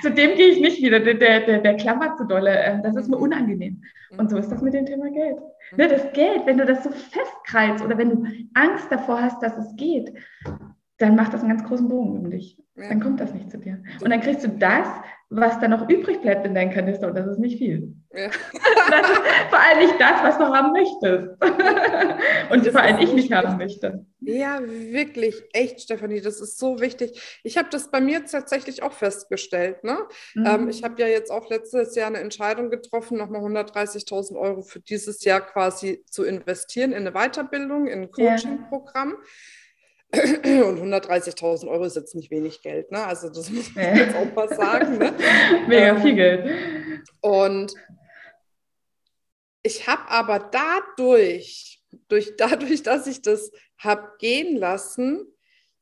Zu 0.01 0.11
dem 0.11 0.35
gehe 0.35 0.49
ich 0.49 0.61
nicht 0.61 0.81
wieder, 0.81 0.99
der, 0.99 1.15
der, 1.15 1.59
der 1.59 1.77
klammert 1.77 2.17
zu 2.17 2.25
dolle, 2.25 2.57
ähm, 2.63 2.83
das 2.83 2.95
ist 2.95 3.09
mir 3.09 3.17
unangenehm. 3.17 3.81
Und 4.17 4.29
so 4.29 4.37
ist 4.37 4.51
das 4.51 4.61
mit 4.61 4.73
dem 4.73 4.85
Thema 4.85 5.09
Geld. 5.09 5.37
Ne, 5.77 5.87
das 5.87 6.11
Geld, 6.13 6.45
wenn 6.45 6.57
du 6.57 6.65
das 6.65 6.83
so 6.83 6.89
festkreist 6.89 7.83
oder 7.83 7.97
wenn 7.97 8.09
du 8.09 8.27
Angst 8.53 8.91
davor 8.91 9.21
hast, 9.21 9.41
dass 9.41 9.57
es 9.57 9.75
geht, 9.77 10.11
dann 11.01 11.15
macht 11.15 11.33
das 11.33 11.41
einen 11.41 11.49
ganz 11.49 11.67
großen 11.67 11.87
Bogen 11.87 12.11
um 12.11 12.29
dich. 12.29 12.57
Ja. 12.75 12.89
Dann 12.89 13.01
kommt 13.01 13.19
das 13.19 13.33
nicht 13.33 13.51
zu 13.51 13.57
dir. 13.57 13.83
Und 14.01 14.09
dann 14.09 14.21
kriegst 14.21 14.43
du 14.43 14.49
das, 14.49 14.87
was 15.29 15.59
dann 15.59 15.71
noch 15.71 15.87
übrig 15.89 16.21
bleibt 16.21 16.45
in 16.45 16.53
deinem 16.53 16.71
Kanister 16.71 17.07
und 17.07 17.15
das 17.15 17.25
ist 17.25 17.39
nicht 17.39 17.57
viel. 17.57 17.93
Ja. 18.13 18.29
Das 18.91 19.09
ist 19.09 19.21
vor 19.49 19.59
allem 19.59 19.79
nicht 19.79 19.95
das, 19.99 20.21
was 20.21 20.37
du 20.37 20.43
haben 20.43 20.73
möchtest. 20.73 21.41
Und 22.51 22.65
Das 22.65 22.73
vor 22.73 22.81
allem 22.81 22.99
ich 22.99 23.13
nicht 23.13 23.31
haben 23.31 23.57
möchte. 23.57 24.05
Ja, 24.19 24.59
wirklich, 24.61 25.41
echt, 25.53 25.79
Stefanie, 25.79 26.19
das 26.19 26.41
ist 26.41 26.59
so 26.59 26.81
wichtig. 26.81 27.39
Ich 27.43 27.57
habe 27.57 27.69
das 27.71 27.89
bei 27.89 28.01
mir 28.01 28.25
tatsächlich 28.25 28.83
auch 28.83 28.91
festgestellt. 28.91 29.85
Ne? 29.85 29.97
Mhm. 30.35 30.45
Ähm, 30.45 30.69
ich 30.69 30.83
habe 30.83 31.01
ja 31.01 31.07
jetzt 31.07 31.31
auch 31.31 31.49
letztes 31.49 31.95
Jahr 31.95 32.07
eine 32.07 32.19
Entscheidung 32.19 32.69
getroffen, 32.69 33.17
nochmal 33.17 33.41
130.000 33.41 34.37
Euro 34.37 34.61
für 34.61 34.81
dieses 34.81 35.23
Jahr 35.23 35.39
quasi 35.39 36.03
zu 36.09 36.25
investieren 36.25 36.91
in 36.91 37.07
eine 37.07 37.13
Weiterbildung, 37.13 37.87
in 37.87 38.01
ein 38.01 38.09
Ja. 38.17 38.35
Und 40.13 40.93
130.000 40.93 41.67
Euro 41.69 41.85
ist 41.85 41.95
jetzt 41.95 42.15
nicht 42.15 42.31
wenig 42.31 42.61
Geld, 42.61 42.91
ne? 42.91 43.05
Also 43.05 43.29
das 43.29 43.49
muss 43.49 43.73
man 43.73 43.95
jetzt 43.95 44.15
auch 44.15 44.33
mal 44.35 44.49
sagen. 44.49 44.97
Ne? 44.97 45.13
Mega 45.67 45.95
ähm, 45.95 46.01
viel 46.01 46.15
Geld. 46.15 46.51
Und 47.21 47.73
ich 49.63 49.87
habe 49.87 50.09
aber 50.09 50.39
dadurch, 50.39 51.81
durch, 52.09 52.35
dadurch, 52.37 52.83
dass 52.83 53.07
ich 53.07 53.21
das 53.21 53.51
habe 53.77 54.11
gehen 54.19 54.57
lassen, 54.57 55.27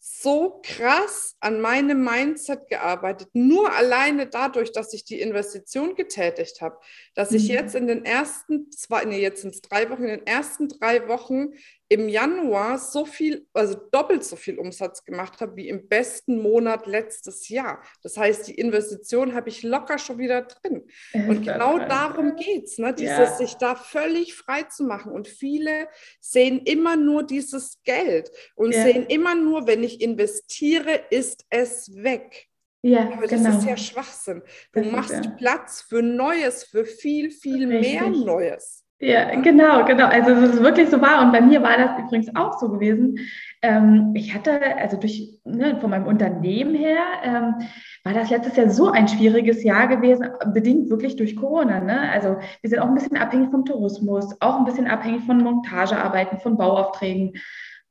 so 0.01 0.61
krass 0.63 1.35
an 1.41 1.59
meinem 1.59 2.03
Mindset 2.03 2.67
gearbeitet, 2.69 3.29
nur 3.33 3.73
alleine 3.73 4.27
dadurch, 4.27 4.71
dass 4.71 4.93
ich 4.93 5.03
die 5.03 5.19
Investition 5.19 5.95
getätigt 5.95 6.61
habe, 6.61 6.77
dass 7.15 7.31
ich 7.31 7.49
Mhm. 7.49 7.53
jetzt 7.55 7.75
in 7.75 7.87
den 7.87 8.05
ersten 8.05 8.71
zwei, 8.71 9.03
nee, 9.03 9.19
jetzt 9.19 9.41
sind 9.41 9.55
es 9.55 9.61
drei 9.61 9.89
Wochen, 9.89 10.03
in 10.03 10.19
den 10.19 10.27
ersten 10.27 10.69
drei 10.69 11.07
Wochen 11.09 11.49
im 11.91 12.07
Januar 12.07 12.77
so 12.77 13.03
viel, 13.03 13.47
also 13.51 13.73
doppelt 13.91 14.23
so 14.23 14.35
viel 14.35 14.59
Umsatz 14.59 15.03
gemacht 15.03 15.41
habe 15.41 15.55
wie 15.55 15.67
im 15.69 15.87
besten 15.87 16.39
Monat 16.39 16.85
letztes 16.85 17.49
Jahr. 17.49 17.81
Das 18.03 18.15
heißt, 18.15 18.47
die 18.47 18.53
Investition 18.53 19.33
habe 19.33 19.49
ich 19.49 19.63
locker 19.63 19.97
schon 19.97 20.19
wieder 20.19 20.43
drin. 20.43 20.87
Und 21.13 21.37
Ist 21.47 21.51
genau 21.53 21.79
darum 21.79 22.35
geht 22.35 22.65
es, 22.65 22.77
ne? 22.77 22.93
dieses 22.93 23.17
Ja. 23.17 23.35
sich 23.37 23.55
da 23.55 23.75
völlig 23.75 24.35
frei 24.35 24.63
zu 24.63 24.83
machen. 24.83 25.11
Und 25.11 25.27
viele 25.27 25.87
sehen 26.21 26.59
immer 26.65 26.95
nur 26.95 27.23
dieses 27.23 27.81
Geld 27.83 28.29
und 28.55 28.71
Ja. 28.73 28.83
sehen 28.83 29.07
immer 29.07 29.33
nur, 29.33 29.65
wenn 29.65 29.83
ich 29.83 29.99
investiere, 30.01 31.01
ist 31.09 31.43
es 31.49 31.91
weg. 31.95 32.45
Ja, 32.81 33.11
Aber 33.11 33.27
das 33.27 33.41
genau. 33.43 33.57
ist 33.57 33.65
ja 33.65 33.75
Schwachsinn. 33.75 34.41
Du 34.71 34.79
Das 34.79 34.85
ist, 34.85 34.91
machst 34.93 35.25
ja. 35.25 35.31
Platz 35.37 35.81
für 35.81 36.01
Neues, 36.01 36.63
für 36.65 36.85
viel, 36.85 37.31
viel 37.31 37.65
mehr 37.67 38.03
Richtig. 38.05 38.25
Neues. 38.25 38.85
Ja, 39.01 39.33
genau, 39.39 39.85
genau. 39.85 40.07
Also 40.07 40.31
es 40.31 40.55
ist 40.55 40.63
wirklich 40.63 40.89
so 40.89 40.99
wahr. 41.01 41.21
Und 41.21 41.31
bei 41.31 41.39
mir 41.39 41.63
war 41.63 41.77
das 41.77 41.97
übrigens 41.99 42.35
auch 42.35 42.59
so 42.59 42.67
gewesen. 42.69 43.17
Ähm, 43.61 44.11
ich 44.13 44.33
hatte, 44.33 44.59
also 44.77 44.97
durch, 44.97 45.39
ne, 45.45 45.77
von 45.79 45.89
meinem 45.89 46.05
Unternehmen 46.05 46.75
her, 46.75 46.99
ähm, 47.23 47.55
war 48.03 48.13
das 48.13 48.29
letztes 48.29 48.57
Jahr 48.57 48.69
so 48.69 48.91
ein 48.91 49.07
schwieriges 49.07 49.63
Jahr 49.63 49.87
gewesen, 49.87 50.27
bedingt 50.53 50.89
wirklich 50.89 51.15
durch 51.15 51.37
Corona. 51.37 51.79
Ne? 51.79 52.11
Also 52.11 52.37
wir 52.61 52.69
sind 52.69 52.79
auch 52.79 52.87
ein 52.87 52.93
bisschen 52.95 53.15
abhängig 53.15 53.51
vom 53.51 53.63
Tourismus, 53.63 54.35
auch 54.41 54.57
ein 54.57 54.65
bisschen 54.65 54.87
abhängig 54.87 55.23
von 55.23 55.37
Montagearbeiten, 55.41 56.39
von 56.39 56.57
Bauaufträgen. 56.57 57.37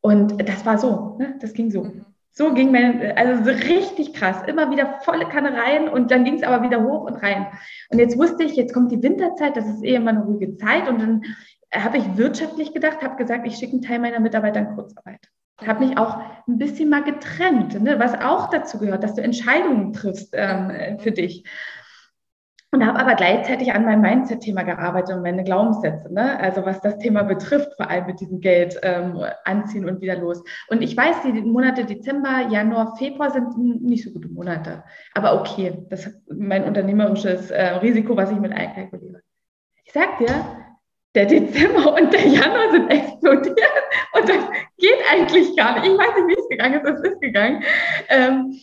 Und 0.03 0.47
das 0.47 0.67
war 0.67 0.77
so, 0.77 1.17
ne? 1.19 1.37
das 1.41 1.55
ging 1.55 1.71
so. 1.71 1.85
Mhm. 1.85 2.05
So 2.39 2.55
ging 2.55 2.71
mein, 2.71 3.17
also 3.17 3.43
so 3.43 3.51
richtig 3.51 4.15
krass, 4.15 4.45
immer 4.47 4.71
wieder 4.71 5.01
volle 5.03 5.27
Kanne 5.27 5.55
rein 5.55 5.89
und 5.89 6.13
dann 6.13 6.23
ging 6.23 6.35
es 6.35 6.45
aber 6.45 6.63
wieder 6.63 6.85
hoch 6.85 7.05
und 7.05 7.17
rein. 7.17 7.49
Und 7.91 7.99
jetzt 7.99 8.17
wusste 8.17 8.45
ich, 8.45 8.55
jetzt 8.55 8.73
kommt 8.73 8.93
die 8.93 9.03
Winterzeit, 9.03 9.57
das 9.57 9.67
ist 9.67 9.83
eh 9.83 9.97
immer 9.97 10.11
eine 10.11 10.23
ruhige 10.23 10.55
Zeit. 10.55 10.89
Und 10.89 11.01
dann 11.01 11.23
habe 11.75 11.99
ich 11.99 12.17
wirtschaftlich 12.17 12.73
gedacht, 12.73 13.03
habe 13.03 13.17
gesagt, 13.17 13.45
ich 13.45 13.57
schicke 13.57 13.73
einen 13.73 13.83
Teil 13.83 13.99
meiner 13.99 14.21
Mitarbeiter 14.21 14.61
in 14.61 14.77
Kurzarbeit. 14.77 15.19
Habe 15.67 15.85
mich 15.85 15.99
auch 15.99 16.21
ein 16.47 16.59
bisschen 16.59 16.89
mal 16.89 17.03
getrennt, 17.03 17.83
ne, 17.83 17.99
was 17.99 18.15
auch 18.15 18.51
dazu 18.51 18.79
gehört, 18.79 19.03
dass 19.03 19.17
du 19.17 19.23
Entscheidungen 19.23 19.93
triffst 19.93 20.33
ähm, 20.33 21.01
für 21.01 21.11
dich. 21.11 21.43
Und 22.71 22.87
habe 22.87 22.99
aber 22.99 23.15
gleichzeitig 23.15 23.73
an 23.73 23.87
meinem 23.87 24.03
Mindset-Thema 24.03 24.63
gearbeitet 24.63 25.17
und 25.17 25.23
meine 25.23 25.43
Glaubenssätze, 25.43 26.13
ne? 26.13 26.39
also 26.39 26.67
was 26.67 26.83
das 26.83 26.99
Thema 26.99 27.23
betrifft, 27.23 27.73
vor 27.77 27.89
allem 27.89 28.05
mit 28.05 28.21
diesem 28.21 28.41
Geld 28.41 28.79
ähm, 28.83 29.25
anziehen 29.45 29.89
und 29.89 30.03
wieder 30.03 30.17
los. 30.17 30.45
Und 30.69 30.83
ich 30.83 30.95
weiß, 30.95 31.23
die 31.23 31.33
Monate 31.41 31.87
Dezember, 31.87 32.47
Januar, 32.51 32.95
Februar 32.97 33.31
sind 33.31 33.57
nicht 33.57 34.05
so 34.05 34.11
gute 34.11 34.29
Monate. 34.29 34.85
Aber 35.15 35.41
okay, 35.41 35.79
das 35.89 36.09
ist 36.09 36.21
mein 36.31 36.65
unternehmerisches 36.65 37.51
äh, 37.51 37.69
Risiko, 37.77 38.15
was 38.15 38.31
ich 38.31 38.39
mit 38.39 38.53
einkalkuliere. 38.53 39.23
Ich 39.85 39.95
sag 39.95 40.19
dir, 40.19 40.29
der 41.15 41.25
Dezember 41.25 41.95
und 41.99 42.13
der 42.13 42.27
Januar 42.27 42.71
sind 42.71 42.91
explodiert 42.91 43.59
und 44.13 44.29
das 44.29 44.45
geht 44.77 44.99
eigentlich 45.11 45.57
gar 45.57 45.81
nicht. 45.81 45.91
Ich 45.91 45.99
weiß 45.99 46.15
nicht, 46.17 46.29
wie 46.29 46.41
es 46.41 46.49
gegangen 46.51 46.81
ist, 46.85 46.99
es 46.99 47.13
ist 47.13 47.21
gegangen. 47.23 47.65
Ähm, 48.11 48.61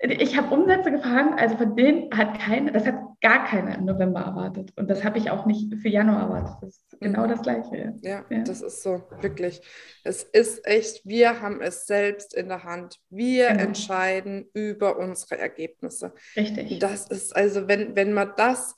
ich 0.00 0.36
habe 0.36 0.54
Umsätze 0.54 0.90
gefahren, 0.92 1.34
also 1.38 1.56
von 1.56 1.74
denen 1.76 2.08
hat 2.16 2.38
keiner, 2.38 2.70
das 2.72 2.86
hat 2.86 2.96
gar 3.20 3.44
keiner 3.46 3.76
im 3.76 3.84
November 3.84 4.20
erwartet. 4.20 4.72
Und 4.76 4.88
das 4.88 5.02
habe 5.02 5.18
ich 5.18 5.30
auch 5.30 5.44
nicht 5.44 5.74
für 5.82 5.88
Januar 5.88 6.22
erwartet. 6.22 6.56
Das 6.62 6.68
ist 6.76 7.00
genau 7.00 7.26
das 7.26 7.42
Gleiche. 7.42 7.94
Ja, 8.02 8.24
Ja. 8.30 8.42
das 8.44 8.62
ist 8.62 8.82
so, 8.82 9.02
wirklich. 9.20 9.60
Es 10.04 10.22
ist 10.22 10.64
echt, 10.66 11.04
wir 11.04 11.40
haben 11.40 11.60
es 11.60 11.86
selbst 11.86 12.32
in 12.34 12.48
der 12.48 12.62
Hand. 12.62 12.98
Wir 13.10 13.48
Genau. 13.48 13.62
entscheiden 13.64 14.48
über 14.54 14.98
unsere 14.98 15.38
Ergebnisse. 15.38 16.12
Richtig. 16.36 16.78
Das 16.78 17.08
ist 17.08 17.34
also, 17.34 17.66
wenn, 17.66 17.96
wenn 17.96 18.12
man 18.12 18.32
das 18.36 18.76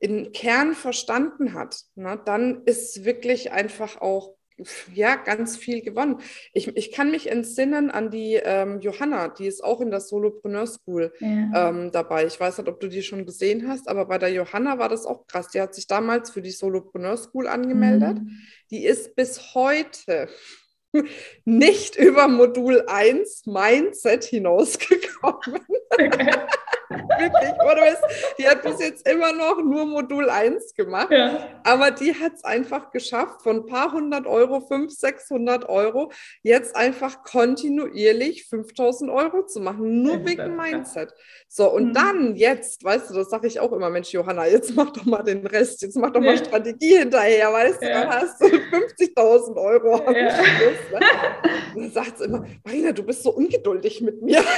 im 0.00 0.32
Kern 0.32 0.72
verstanden 0.74 1.54
hat, 1.54 1.76
ne, 1.94 2.18
dann 2.24 2.62
ist 2.64 3.04
wirklich 3.04 3.52
einfach 3.52 4.00
auch 4.00 4.34
ja, 4.94 5.16
ganz 5.16 5.56
viel 5.56 5.82
gewonnen. 5.82 6.20
Ich, 6.52 6.68
ich 6.76 6.92
kann 6.92 7.10
mich 7.10 7.30
entsinnen 7.30 7.90
an 7.90 8.10
die 8.10 8.34
ähm, 8.42 8.80
Johanna, 8.80 9.28
die 9.28 9.46
ist 9.46 9.62
auch 9.62 9.80
in 9.80 9.90
der 9.90 10.00
Solopreneur 10.00 10.66
School 10.66 11.12
Ja. 11.20 11.68
ähm, 11.68 11.90
dabei. 11.92 12.26
Ich 12.26 12.38
weiß 12.38 12.58
nicht, 12.58 12.68
ob 12.68 12.80
du 12.80 12.88
die 12.88 13.02
schon 13.02 13.26
gesehen 13.26 13.68
hast, 13.68 13.88
aber 13.88 14.06
bei 14.06 14.18
der 14.18 14.30
Johanna 14.32 14.78
war 14.78 14.88
das 14.88 15.06
auch 15.06 15.26
krass. 15.26 15.48
Die 15.48 15.60
hat 15.60 15.74
sich 15.74 15.86
damals 15.86 16.30
für 16.30 16.42
die 16.42 16.50
Solopreneur 16.50 17.16
School 17.16 17.46
angemeldet. 17.46 18.18
Mhm. 18.18 18.30
Die 18.70 18.84
ist 18.84 19.14
bis 19.16 19.54
heute 19.54 20.28
nicht 21.44 21.96
über 21.96 22.28
Modul 22.28 22.84
1 22.86 23.46
Mindset 23.46 24.24
hinausgekommen. 24.24 25.60
Wirklich, 26.90 27.52
oder 27.54 27.82
was? 27.82 28.00
Die 28.38 28.48
hat 28.48 28.62
bis 28.62 28.80
jetzt 28.80 29.08
immer 29.08 29.32
noch 29.32 29.62
nur 29.62 29.86
Modul 29.86 30.28
1 30.28 30.74
gemacht, 30.74 31.10
ja. 31.10 31.38
aber 31.62 31.92
die 31.92 32.14
hat 32.14 32.32
es 32.34 32.44
einfach 32.44 32.90
geschafft, 32.90 33.42
von 33.42 33.58
ein 33.58 33.66
paar 33.66 33.92
hundert 33.92 34.26
Euro, 34.26 34.60
500, 34.60 34.90
600 34.90 35.68
Euro, 35.68 36.10
jetzt 36.42 36.74
einfach 36.74 37.22
kontinuierlich 37.22 38.46
5000 38.48 39.10
Euro 39.10 39.46
zu 39.46 39.60
machen, 39.60 40.02
nur 40.02 40.24
wegen. 40.26 40.56
Mindset. 40.56 41.12
So, 41.48 41.70
und 41.72 41.88
Mhm. 41.90 41.92
dann 41.94 42.36
jetzt, 42.36 42.82
weißt 42.82 43.10
du, 43.10 43.14
das 43.14 43.30
sage 43.30 43.46
ich 43.46 43.60
auch 43.60 43.72
immer, 43.72 43.88
Mensch, 43.90 44.12
Johanna, 44.12 44.46
jetzt 44.46 44.74
mach 44.74 44.90
doch 44.90 45.04
mal 45.04 45.22
den 45.22 45.46
Rest, 45.46 45.82
jetzt 45.82 45.96
mach 45.96 46.10
doch 46.10 46.20
mal 46.20 46.34
Ja. 46.36 46.44
Strategie 46.44 46.98
hinterher, 46.98 47.52
weißt 47.52 47.82
du, 47.82 47.86
Ja. 47.86 48.00
dann 48.04 48.10
hast 48.10 48.40
du 48.40 48.46
50.000 48.46 49.56
Euro 49.56 49.94
am. 50.06 50.14
Schluss. 50.14 50.90
Ne? 50.90 51.00
Und 51.74 51.82
dann 51.82 51.90
sagt 51.92 52.18
sie 52.18 52.24
immer, 52.24 52.44
Marina, 52.64 52.92
du 52.92 53.02
bist 53.04 53.22
so 53.22 53.30
ungeduldig 53.32 54.00
mit 54.00 54.20
mir. 54.22 54.42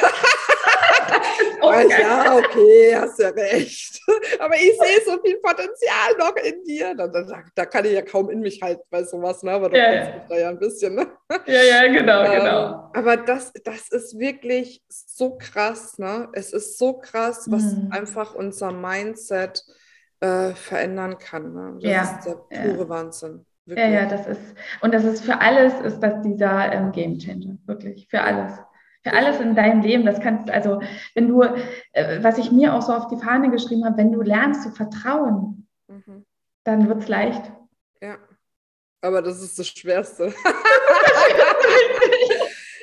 Geil. 1.62 1.88
ja, 2.00 2.36
okay, 2.36 2.96
hast 2.96 3.18
ja 3.18 3.28
recht. 3.30 4.00
Aber 4.40 4.54
ich 4.56 4.78
sehe 4.78 5.00
so 5.06 5.20
viel 5.22 5.38
Potenzial 5.40 6.16
noch 6.18 6.34
in 6.36 6.62
dir. 6.64 6.94
Da, 6.94 7.06
da, 7.08 7.24
da 7.54 7.66
kann 7.66 7.84
ich 7.84 7.92
ja 7.92 8.02
kaum 8.02 8.30
in 8.30 8.40
mich 8.40 8.60
halten 8.62 8.82
bei 8.90 9.02
sowas, 9.04 9.42
ne? 9.42 9.52
aber 9.52 9.70
du 9.70 9.76
Ja, 9.78 9.92
ja. 9.92 10.04
mich 10.04 10.22
da 10.28 10.36
ja 10.38 10.48
ein 10.48 10.58
bisschen. 10.58 10.94
Ne? 10.96 11.06
ja, 11.46 11.62
ja, 11.62 11.86
genau, 11.92 12.22
Ähm, 12.24 12.32
genau. 12.40 12.90
Aber 12.94 13.16
das, 13.16 13.52
das 13.64 13.88
ist 13.90 14.18
wirklich 14.18 14.82
so 14.88 15.36
krass. 15.38 15.98
Ne? 15.98 16.28
Es 16.32 16.52
ist 16.52 16.78
so 16.78 16.94
krass, 16.94 17.46
was 17.50 17.62
Mhm. 17.62 17.88
einfach 17.92 18.34
unser 18.34 18.72
Mindset 18.72 19.62
äh, 20.20 20.50
verändern 20.54 21.18
kann. 21.18 21.52
Ne? 21.54 21.78
Das 21.80 21.90
Ja, 21.90 22.02
ist 22.02 22.26
der 22.26 22.36
ja. 22.50 22.72
pure 22.74 22.88
Wahnsinn. 22.88 23.46
Ja, 23.66 23.76
Wirklich. 23.76 23.94
ja, 23.94 24.06
das 24.06 24.26
ist, 24.26 24.40
und 24.80 24.92
das 24.92 25.04
ist 25.04 25.24
für 25.24 25.40
alles, 25.40 25.72
ist 25.84 26.00
das 26.00 26.20
dieser 26.22 26.72
ähm, 26.72 26.90
Game 26.90 27.16
Changer, 27.18 27.56
wirklich, 27.66 28.08
für 28.10 28.20
alles. 28.20 28.52
Für 29.04 29.12
alles 29.12 29.40
in 29.40 29.54
deinem 29.56 29.80
Leben, 29.82 30.06
das 30.06 30.20
kannst 30.20 30.48
also, 30.50 30.80
wenn 31.14 31.28
du, 31.28 31.42
äh, 31.92 32.22
was 32.22 32.38
ich 32.38 32.52
mir 32.52 32.74
auch 32.74 32.82
so 32.82 32.92
auf 32.92 33.08
die 33.08 33.16
Fahne 33.16 33.50
geschrieben 33.50 33.84
habe, 33.84 33.96
wenn 33.96 34.12
du 34.12 34.22
lernst 34.22 34.62
zu 34.62 34.70
vertrauen, 34.70 35.66
Mhm. 35.88 36.24
dann 36.64 36.88
wird 36.88 37.02
es 37.02 37.08
leicht. 37.08 37.42
Ja. 38.00 38.16
Aber 39.02 39.20
das 39.20 39.42
ist 39.42 39.58
das 39.58 39.66
Schwerste. 39.68 40.32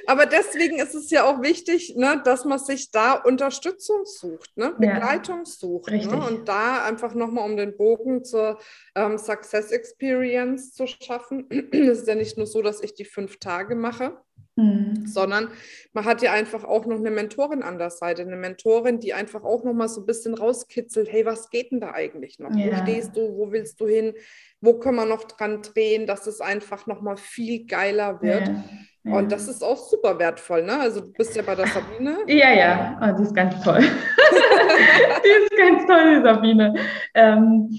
Aber 0.07 0.25
deswegen 0.25 0.79
ist 0.79 0.95
es 0.95 1.11
ja 1.11 1.23
auch 1.23 1.41
wichtig, 1.43 1.93
ne, 1.95 2.19
dass 2.25 2.43
man 2.43 2.57
sich 2.57 2.89
da 2.89 3.13
Unterstützung 3.13 4.05
sucht, 4.05 4.49
ne, 4.57 4.73
Ja. 4.79 4.93
Begleitung 4.93 5.45
sucht. 5.45 5.91
Ne, 5.91 6.27
und 6.27 6.47
da 6.49 6.83
einfach 6.83 7.13
nochmal 7.13 7.45
um 7.49 7.55
den 7.55 7.77
Bogen 7.77 8.23
zur 8.25 8.57
ähm, 8.95 9.19
Success 9.19 9.71
Experience 9.71 10.73
zu 10.73 10.87
schaffen. 10.87 11.47
Es 11.71 11.99
ist 11.99 12.07
ja 12.07 12.15
nicht 12.15 12.37
nur 12.37 12.47
so, 12.47 12.61
dass 12.63 12.81
ich 12.81 12.95
die 12.95 13.05
fünf 13.05 13.37
Tage 13.37 13.75
mache, 13.75 14.17
Hm. 14.57 15.05
sondern 15.07 15.47
man 15.93 16.03
hat 16.03 16.21
ja 16.21 16.33
einfach 16.33 16.65
auch 16.65 16.85
noch 16.85 16.97
eine 16.97 17.11
Mentorin 17.11 17.63
an 17.63 17.77
der 17.77 17.89
Seite, 17.91 18.23
eine 18.23 18.35
Mentorin, 18.35 18.99
die 18.99 19.13
einfach 19.13 19.43
auch 19.43 19.63
noch 19.63 19.73
mal 19.73 19.87
so 19.87 20.01
ein 20.01 20.05
bisschen 20.05 20.33
rauskitzelt, 20.33 21.09
hey, 21.09 21.25
was 21.25 21.49
geht 21.49 21.71
denn 21.71 21.79
da 21.79 21.93
eigentlich 21.93 22.39
noch? 22.39 22.51
Wo 22.51 22.57
Ja. 22.57 22.81
stehst 22.83 23.15
du? 23.15 23.21
Wo 23.37 23.51
willst 23.51 23.79
du 23.79 23.87
hin? 23.87 24.13
Wo 24.59 24.73
können 24.77 24.97
wir 24.97 25.05
noch 25.05 25.23
dran 25.23 25.61
drehen, 25.61 26.05
dass 26.07 26.27
es 26.27 26.41
einfach 26.41 26.87
noch 26.87 27.01
mal 27.01 27.15
viel 27.15 27.65
geiler 27.67 28.21
wird? 28.21 28.49
Ja. 28.49 28.63
Ja. 29.05 29.13
Und 29.15 29.31
das 29.31 29.47
ist 29.47 29.63
auch 29.63 29.77
super 29.77 30.19
wertvoll, 30.19 30.63
ne? 30.63 30.77
Also 30.77 30.99
du 30.99 31.13
bist 31.13 31.33
ja 31.35 31.41
bei 31.41 31.55
der 31.55 31.67
Sabine. 31.67 32.17
Ja, 32.27 32.51
ja, 32.51 32.99
oh, 33.01 33.17
die 33.17 33.23
ist 33.23 33.33
ganz 33.33 33.63
toll. 33.63 33.79
die 33.79 35.43
ist 35.43 35.57
ganz 35.57 35.85
toll, 35.87 36.15
die 36.17 36.21
Sabine. 36.21 36.73
Ähm, 37.13 37.69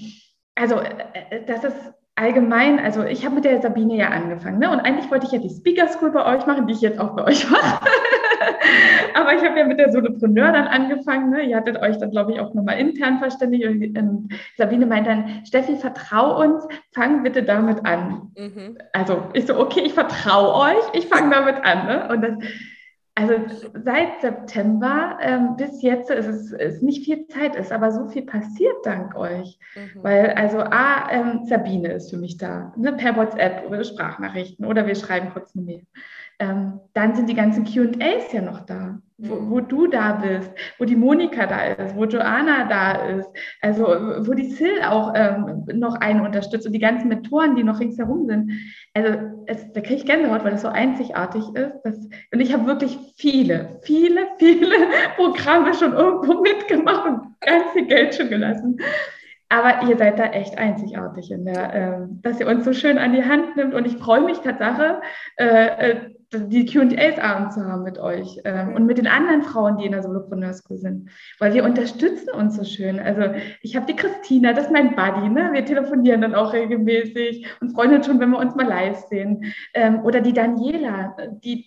also, 0.55 0.79
äh, 0.79 1.45
das 1.45 1.63
ist 1.63 1.93
allgemein, 2.15 2.79
also 2.79 3.03
ich 3.03 3.25
habe 3.25 3.35
mit 3.35 3.45
der 3.45 3.61
Sabine 3.61 3.95
ja 3.95 4.09
angefangen, 4.09 4.59
ne? 4.59 4.69
Und 4.69 4.79
eigentlich 4.79 5.09
wollte 5.09 5.25
ich 5.25 5.31
ja 5.31 5.39
die 5.39 5.49
Speaker 5.49 5.87
School 5.87 6.11
bei 6.11 6.25
euch 6.25 6.45
machen, 6.45 6.67
die 6.67 6.73
ich 6.73 6.81
jetzt 6.81 6.99
auch 6.99 7.15
bei 7.15 7.23
euch 7.25 7.49
mache. 7.49 7.85
Aber 9.15 9.33
ich 9.33 9.43
habe 9.43 9.57
ja 9.57 9.65
mit 9.65 9.79
der 9.79 9.91
Solopreneur 9.91 10.51
dann 10.51 10.67
angefangen, 10.67 11.29
ne? 11.29 11.43
Ihr 11.43 11.57
hattet 11.57 11.81
euch 11.81 11.97
dann, 11.97 12.11
glaube 12.11 12.33
ich, 12.33 12.39
auch 12.39 12.53
nochmal 12.53 12.79
intern 12.79 13.19
verständigt. 13.19 13.65
Und 13.65 13.97
ähm, 13.97 14.29
Sabine 14.57 14.85
meint 14.85 15.07
dann, 15.07 15.45
Steffi, 15.45 15.75
vertrau 15.75 16.41
uns, 16.41 16.67
fang 16.93 17.23
bitte 17.23 17.43
damit 17.43 17.85
an. 17.85 18.31
Mhm. 18.37 18.77
Also 18.93 19.23
ich 19.33 19.47
so, 19.47 19.59
okay, 19.59 19.81
ich 19.85 19.93
vertraue 19.93 20.53
euch, 20.71 20.83
ich 20.93 21.07
fange 21.07 21.31
damit 21.31 21.63
an. 21.63 21.87
Ne? 21.87 22.09
Und 22.09 22.21
das, 22.21 22.33
also 23.15 23.33
seit 23.83 24.21
September 24.21 25.17
ähm, 25.21 25.57
bis 25.57 25.81
jetzt 25.81 26.09
ist 26.09 26.27
es 26.27 26.51
ist 26.51 26.81
nicht 26.81 27.03
viel 27.03 27.27
Zeit, 27.27 27.55
ist 27.55 27.71
aber 27.71 27.91
so 27.91 28.07
viel 28.07 28.23
passiert 28.23 28.85
dank 28.85 29.15
euch. 29.15 29.59
Mhm. 29.75 30.03
Weil 30.03 30.29
also 30.31 30.59
A, 30.59 31.11
ähm, 31.11 31.45
Sabine 31.45 31.91
ist 31.93 32.09
für 32.09 32.17
mich 32.17 32.37
da, 32.37 32.73
ne, 32.77 32.93
per 32.93 33.15
WhatsApp 33.17 33.65
oder 33.67 33.83
Sprachnachrichten 33.83 34.65
oder 34.65 34.87
wir 34.87 34.95
schreiben 34.95 35.31
kurz 35.33 35.53
eine 35.55 35.65
Mail. 35.65 35.85
Ähm, 36.41 36.79
dann 36.93 37.13
sind 37.15 37.29
die 37.29 37.35
ganzen 37.35 37.65
QAs 37.65 38.33
ja 38.33 38.41
noch 38.41 38.65
da, 38.65 38.97
wo, 39.19 39.35
Mhm. 39.35 39.51
wo 39.51 39.59
du 39.59 39.85
da 39.85 40.13
bist, 40.13 40.51
wo 40.79 40.85
die 40.85 40.95
Monika 40.95 41.45
da 41.45 41.65
ist, 41.65 41.95
wo 41.95 42.05
Joanna 42.05 42.65
da 42.67 42.93
ist, 42.93 43.29
also 43.61 43.83
wo 44.27 44.33
die 44.33 44.49
Sil 44.49 44.81
auch 44.83 45.13
ähm, 45.15 45.65
noch 45.75 45.95
einen 46.01 46.21
unterstützt 46.21 46.65
und 46.65 46.73
die 46.73 46.79
ganzen 46.79 47.09
Mentoren, 47.09 47.55
die 47.55 47.63
noch 47.63 47.79
ringsherum 47.79 48.25
sind. 48.25 48.51
Also 48.95 49.19
es, 49.45 49.71
da 49.71 49.81
kriege 49.81 50.01
ich 50.01 50.05
Gänsehaut, 50.05 50.43
weil 50.43 50.53
das 50.53 50.63
so 50.63 50.69
einzigartig 50.69 51.43
ist. 51.53 51.73
Das, 51.83 51.95
und 52.33 52.39
ich 52.39 52.51
habe 52.51 52.65
wirklich 52.65 52.97
viele, 53.17 53.79
viele, 53.83 54.21
viele 54.39 54.75
Programme 55.17 55.75
schon 55.75 55.93
irgendwo 55.93 56.41
mitgemacht 56.41 57.05
und 57.05 57.19
ganz 57.41 57.71
viel 57.73 57.85
Geld 57.85 58.15
schon 58.15 58.29
gelassen. 58.29 58.77
Aber 59.49 59.87
ihr 59.87 59.97
seid 59.97 60.17
da 60.17 60.25
echt 60.27 60.57
einzigartig 60.57 61.29
in 61.29 61.45
der, 61.45 61.73
ähm, 61.73 62.19
dass 62.23 62.39
ihr 62.39 62.47
uns 62.47 62.65
so 62.65 62.73
schön 62.73 62.97
an 62.97 63.13
die 63.13 63.23
Hand 63.23 63.55
nimmt. 63.57 63.75
Und 63.75 63.85
ich 63.85 63.97
freue 63.97 64.21
mich 64.21 64.39
Tatsache, 64.39 65.01
äh, 65.37 65.91
äh, 65.91 65.95
die 66.33 66.65
QAs 66.65 67.19
abends 67.19 67.55
zu 67.55 67.65
haben 67.65 67.83
mit 67.83 67.97
euch 67.97 68.39
ähm, 68.45 68.73
und 68.75 68.85
mit 68.85 68.97
den 68.97 69.07
anderen 69.07 69.41
Frauen, 69.41 69.77
die 69.77 69.85
in 69.85 69.91
der 69.91 70.03
Solopreneur 70.03 70.53
School 70.53 70.77
sind. 70.77 71.09
Weil 71.39 71.53
wir 71.53 71.63
unterstützen 71.63 72.29
uns 72.29 72.55
so 72.55 72.63
schön. 72.63 72.99
Also 72.99 73.33
ich 73.61 73.75
habe 73.75 73.85
die 73.85 73.95
Christina, 73.95 74.53
das 74.53 74.65
ist 74.65 74.71
mein 74.71 74.95
Buddy, 74.95 75.29
ne? 75.29 75.49
Wir 75.51 75.65
telefonieren 75.65 76.21
dann 76.21 76.35
auch 76.35 76.53
regelmäßig 76.53 77.45
und 77.59 77.73
freuen 77.73 77.95
uns 77.95 78.05
schon, 78.05 78.19
wenn 78.19 78.29
wir 78.29 78.39
uns 78.39 78.55
mal 78.55 78.67
live 78.67 78.97
sehen. 79.09 79.53
Ähm, 79.73 80.01
oder 80.03 80.21
die 80.21 80.33
Daniela, 80.33 81.15
die 81.43 81.65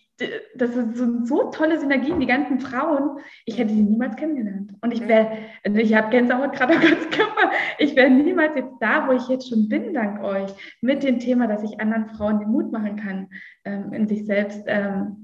das 0.54 0.72
sind 0.72 1.26
so 1.26 1.50
tolle 1.50 1.78
Synergien, 1.80 2.20
die 2.20 2.26
ganzen 2.26 2.60
Frauen. 2.60 3.18
Ich 3.46 3.58
hätte 3.58 3.74
die 3.74 3.82
niemals 3.82 4.16
kennengelernt. 4.16 4.72
Und 4.80 4.92
ich 4.92 5.06
wäre, 5.08 5.38
also 5.64 5.78
ich 5.78 5.94
habe 5.94 6.10
Gänsehaut 6.10 6.52
gerade 6.52 6.74
am 6.74 6.80
ganzen 6.80 7.10
Körper. 7.10 7.50
Ich 7.78 7.96
wäre 7.96 8.10
niemals 8.10 8.54
jetzt 8.54 8.74
da, 8.80 9.08
wo 9.08 9.12
ich 9.12 9.28
jetzt 9.28 9.48
schon 9.48 9.68
bin, 9.68 9.92
dank 9.92 10.22
euch, 10.22 10.50
mit 10.80 11.02
dem 11.02 11.18
Thema, 11.18 11.48
dass 11.48 11.64
ich 11.64 11.80
anderen 11.80 12.08
Frauen 12.10 12.38
den 12.38 12.50
Mut 12.50 12.70
machen 12.70 12.96
kann, 12.96 13.28
ähm, 13.64 13.92
in 13.92 14.06
sich 14.06 14.24
selbst 14.24 14.62
ähm, 14.66 15.23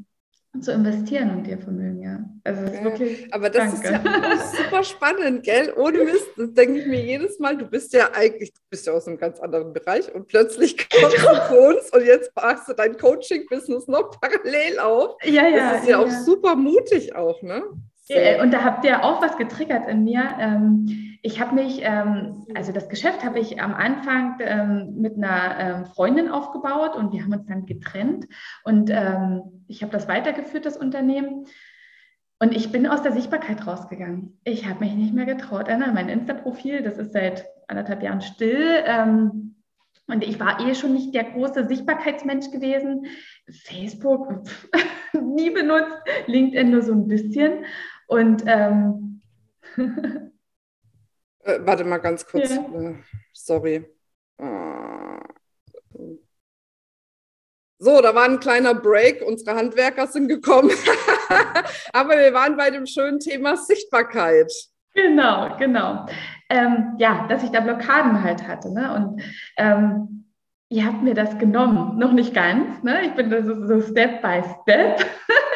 zu 0.59 0.73
investieren 0.73 1.31
und 1.31 1.47
ihr 1.47 1.59
Vermögen, 1.59 2.03
ja. 2.03 2.19
Also 2.43 2.63
das 2.63 2.73
ist 2.73 2.85
wirklich. 2.85 3.35
Aber 3.35 3.51
das 3.51 3.81
danke. 3.83 3.89
ist 3.89 4.57
ja 4.59 4.65
super 4.65 4.83
spannend, 4.83 5.45
gell? 5.45 5.73
Ohne 5.77 6.05
Mist, 6.05 6.27
das 6.37 6.53
denke 6.55 6.81
ich 6.81 6.87
mir 6.87 7.01
jedes 7.01 7.39
Mal. 7.39 7.57
Du 7.57 7.67
bist 7.67 7.93
ja 7.93 8.09
eigentlich, 8.13 8.53
du 8.53 8.61
bist 8.69 8.87
ja 8.87 8.93
aus 8.93 9.07
einem 9.07 9.17
ganz 9.17 9.39
anderen 9.39 9.73
Bereich 9.73 10.13
und 10.13 10.27
plötzlich 10.27 10.77
kommst 11.01 11.19
du 11.19 11.49
zu 11.49 11.61
uns 11.61 11.91
und 11.93 12.05
jetzt 12.05 12.35
machst 12.35 12.69
du 12.69 12.73
dein 12.73 12.97
Coaching-Business 12.97 13.87
noch 13.87 14.11
parallel 14.21 14.81
auf. 14.81 15.17
Ja, 15.23 15.47
ja. 15.47 15.73
Das 15.73 15.83
ist 15.83 15.89
ja, 15.89 16.01
ja 16.01 16.05
auch 16.05 16.11
super 16.11 16.57
mutig 16.57 17.15
auch, 17.15 17.41
ne? 17.43 17.63
So. 18.03 18.15
Und 18.43 18.51
da 18.53 18.65
habt 18.65 18.85
ihr 18.85 19.05
auch 19.05 19.23
was 19.23 19.37
getriggert 19.39 19.89
in 19.89 20.03
mir. 20.03 20.35
Ähm, 20.41 21.10
ich 21.23 21.41
habe 21.41 21.55
mich, 21.55 21.81
ähm, 21.83 22.47
also 22.55 22.73
das 22.73 22.89
Geschäft 22.89 23.25
habe 23.25 23.39
ich 23.39 23.61
am 23.61 23.75
Anfang 23.75 24.39
ähm, 24.41 24.95
mit 24.97 25.17
einer 25.17 25.85
Freundin 25.87 26.29
aufgebaut 26.29 26.97
und 26.97 27.13
wir 27.13 27.23
haben 27.23 27.33
uns 27.33 27.47
dann 27.47 27.67
getrennt. 27.67 28.27
Und 28.65 28.91
ich 29.69 29.83
habe 29.83 29.93
das 29.93 30.09
weitergeführt, 30.09 30.67
das 30.67 30.77
Unternehmen. 30.77 31.47
Und 32.39 32.57
ich 32.57 32.73
bin 32.73 32.87
aus 32.87 33.03
der 33.03 33.13
Sichtbarkeit 33.13 33.67
rausgegangen. 33.67 34.41
Ich 34.45 34.67
habe 34.67 34.81
mich 34.81 34.95
nicht 34.95 35.13
mehr 35.13 35.27
getraut. 35.27 35.69
Anna, 35.69 35.93
mein 35.93 36.09
Insta-Profil, 36.09 36.83
das 36.83 36.97
ist 36.97 37.13
seit 37.13 37.45
anderthalb 37.69 38.03
Jahren 38.03 38.23
still. 38.23 38.83
und 40.07 40.25
ich 40.25 40.41
war 40.41 40.67
eh 40.67 40.75
schon 40.75 40.95
nicht 40.95 41.15
der 41.15 41.25
große 41.25 41.67
Sichtbarkeitsmensch 41.67 42.51
gewesen. 42.51 43.07
Facebook 43.51 44.47
pff, 44.47 44.69
nie 45.21 45.51
benutzt, 45.51 45.97
LinkedIn 46.27 46.71
nur 46.71 46.83
so 46.83 46.93
ein 46.93 47.07
bisschen. 47.07 47.65
Und 48.07 48.43
ähm, 48.47 49.21
äh, 51.45 51.59
warte 51.61 51.85
mal 51.85 51.99
ganz 51.99 52.27
kurz. 52.27 52.51
Ja. 52.51 52.63
Äh, 52.63 52.95
sorry. 53.33 53.87
Ah. 54.39 55.21
So, 57.83 58.03
da 58.03 58.15
war 58.15 58.25
ein 58.25 58.41
kleiner 58.41 58.75
Break. 58.75 59.23
Unsere 59.23 59.57
Handwerker 59.57 60.07
sind 60.07 60.29
gekommen. 60.29 60.71
Aber 61.93 62.11
wir 62.11 62.35
waren 62.35 62.57
bei 62.57 62.71
dem 62.71 62.87
schönen 62.87 63.21
Thema 63.21 63.57
Sichtbarkeit. 63.57 64.53
Genau, 64.93 65.57
genau. 65.59 66.07
Ähm, 66.51 66.95
ja, 66.99 67.27
dass 67.29 67.43
ich 67.43 67.51
da 67.51 67.61
Blockaden 67.61 68.23
halt 68.23 68.47
hatte. 68.47 68.73
Ne? 68.73 68.95
Und 68.95 69.23
ähm, 69.57 70.27
ihr 70.69 70.85
habt 70.85 71.03
mir 71.03 71.15
das 71.15 71.39
genommen. 71.39 71.99
Noch 71.99 72.13
nicht 72.13 72.35
ganz. 72.35 72.83
Ne? 72.83 73.07
Ich 73.07 73.13
bin 73.13 73.31
so, 73.31 73.67
so 73.67 73.81
Step 73.81 74.21
by 74.21 74.43
Step. 74.63 75.01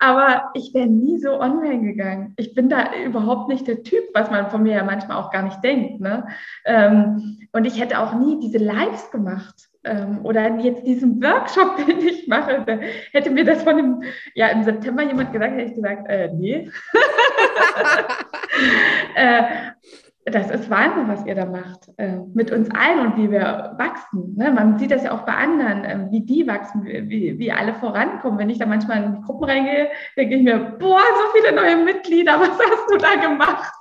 Aber 0.00 0.50
ich 0.54 0.72
wäre 0.74 0.86
nie 0.86 1.18
so 1.18 1.40
online 1.40 1.82
gegangen. 1.82 2.32
Ich 2.36 2.54
bin 2.54 2.68
da 2.68 2.94
überhaupt 3.04 3.48
nicht 3.48 3.66
der 3.66 3.82
Typ, 3.82 4.04
was 4.14 4.30
man 4.30 4.48
von 4.48 4.62
mir 4.62 4.74
ja 4.74 4.84
manchmal 4.84 5.16
auch 5.16 5.32
gar 5.32 5.42
nicht 5.42 5.62
denkt. 5.64 6.00
Ne? 6.00 6.28
Ähm, 6.64 7.48
und 7.52 7.64
ich 7.64 7.80
hätte 7.80 7.98
auch 7.98 8.14
nie 8.14 8.38
diese 8.38 8.58
Lives 8.58 9.10
gemacht. 9.10 9.68
Ähm, 9.84 10.24
oder 10.24 10.56
jetzt 10.58 10.86
diesen 10.86 11.22
Workshop, 11.22 11.76
den 11.86 11.98
ich 11.98 12.28
mache, 12.28 12.64
hätte 13.12 13.30
mir 13.30 13.44
das 13.44 13.62
von 13.62 13.76
dem, 13.76 14.02
ja, 14.34 14.48
im 14.48 14.62
September 14.62 15.02
jemand 15.02 15.32
gesagt, 15.32 15.52
hätte 15.52 15.70
ich 15.70 15.74
gesagt, 15.74 16.08
äh, 16.08 16.30
nee. 16.32 16.70
äh, 19.16 19.42
das 20.30 20.50
ist 20.50 20.70
Wahnsinn, 20.70 21.08
was 21.08 21.24
ihr 21.26 21.34
da 21.34 21.44
macht 21.44 21.90
äh, 21.96 22.16
mit 22.34 22.50
uns 22.50 22.68
allen 22.70 23.00
und 23.06 23.16
wie 23.16 23.30
wir 23.30 23.74
wachsen. 23.78 24.34
Ne? 24.36 24.50
Man 24.50 24.78
sieht 24.78 24.90
das 24.90 25.04
ja 25.04 25.12
auch 25.12 25.22
bei 25.22 25.34
anderen, 25.34 25.84
äh, 25.84 26.06
wie 26.10 26.20
die 26.20 26.46
wachsen, 26.46 26.84
wie, 26.84 27.38
wie 27.38 27.52
alle 27.52 27.74
vorankommen. 27.74 28.38
Wenn 28.38 28.50
ich 28.50 28.58
da 28.58 28.66
manchmal 28.66 29.02
in 29.02 29.16
die 29.16 29.22
Gruppen 29.22 29.44
reingehe, 29.44 29.88
denke 30.16 30.36
ich 30.36 30.42
mir, 30.42 30.58
boah, 30.78 31.00
so 31.00 31.38
viele 31.38 31.54
neue 31.54 31.84
Mitglieder, 31.84 32.32
was 32.40 32.50
hast 32.50 32.90
du 32.90 32.96
da 32.96 33.14
gemacht? 33.14 33.72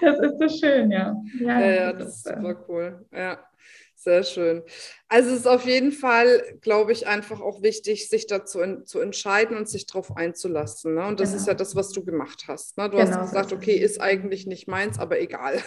Das 0.00 0.18
ist 0.18 0.38
so 0.38 0.48
schön, 0.48 0.90
ja. 0.90 1.14
Ja, 1.40 1.60
ja, 1.60 1.70
ja 1.70 1.92
das, 1.92 2.04
das 2.04 2.16
ist 2.16 2.26
äh, 2.26 2.40
super 2.40 2.64
cool. 2.68 3.06
Ja. 3.12 3.38
Sehr 3.94 4.22
schön. 4.22 4.62
Also 5.12 5.30
es 5.30 5.40
ist 5.40 5.46
auf 5.46 5.66
jeden 5.66 5.92
Fall, 5.92 6.42
glaube 6.60 6.92
ich, 6.92 7.06
einfach 7.06 7.40
auch 7.40 7.62
wichtig, 7.62 8.08
sich 8.08 8.26
dazu 8.26 8.60
in, 8.60 8.86
zu 8.86 9.00
entscheiden 9.00 9.56
und 9.56 9.68
sich 9.68 9.86
darauf 9.86 10.16
einzulassen. 10.16 10.94
Ne? 10.94 11.06
Und 11.06 11.20
das 11.20 11.30
genau. 11.30 11.40
ist 11.40 11.48
ja 11.48 11.54
das, 11.54 11.76
was 11.76 11.90
du 11.90 12.04
gemacht 12.04 12.44
hast. 12.48 12.78
Ne? 12.78 12.88
Du 12.88 12.96
genau. 12.96 13.10
hast 13.10 13.30
gesagt, 13.30 13.52
okay, 13.52 13.74
ist 13.74 14.00
eigentlich 14.00 14.46
nicht 14.46 14.68
meins, 14.68 14.98
aber 14.98 15.20
egal. 15.20 15.58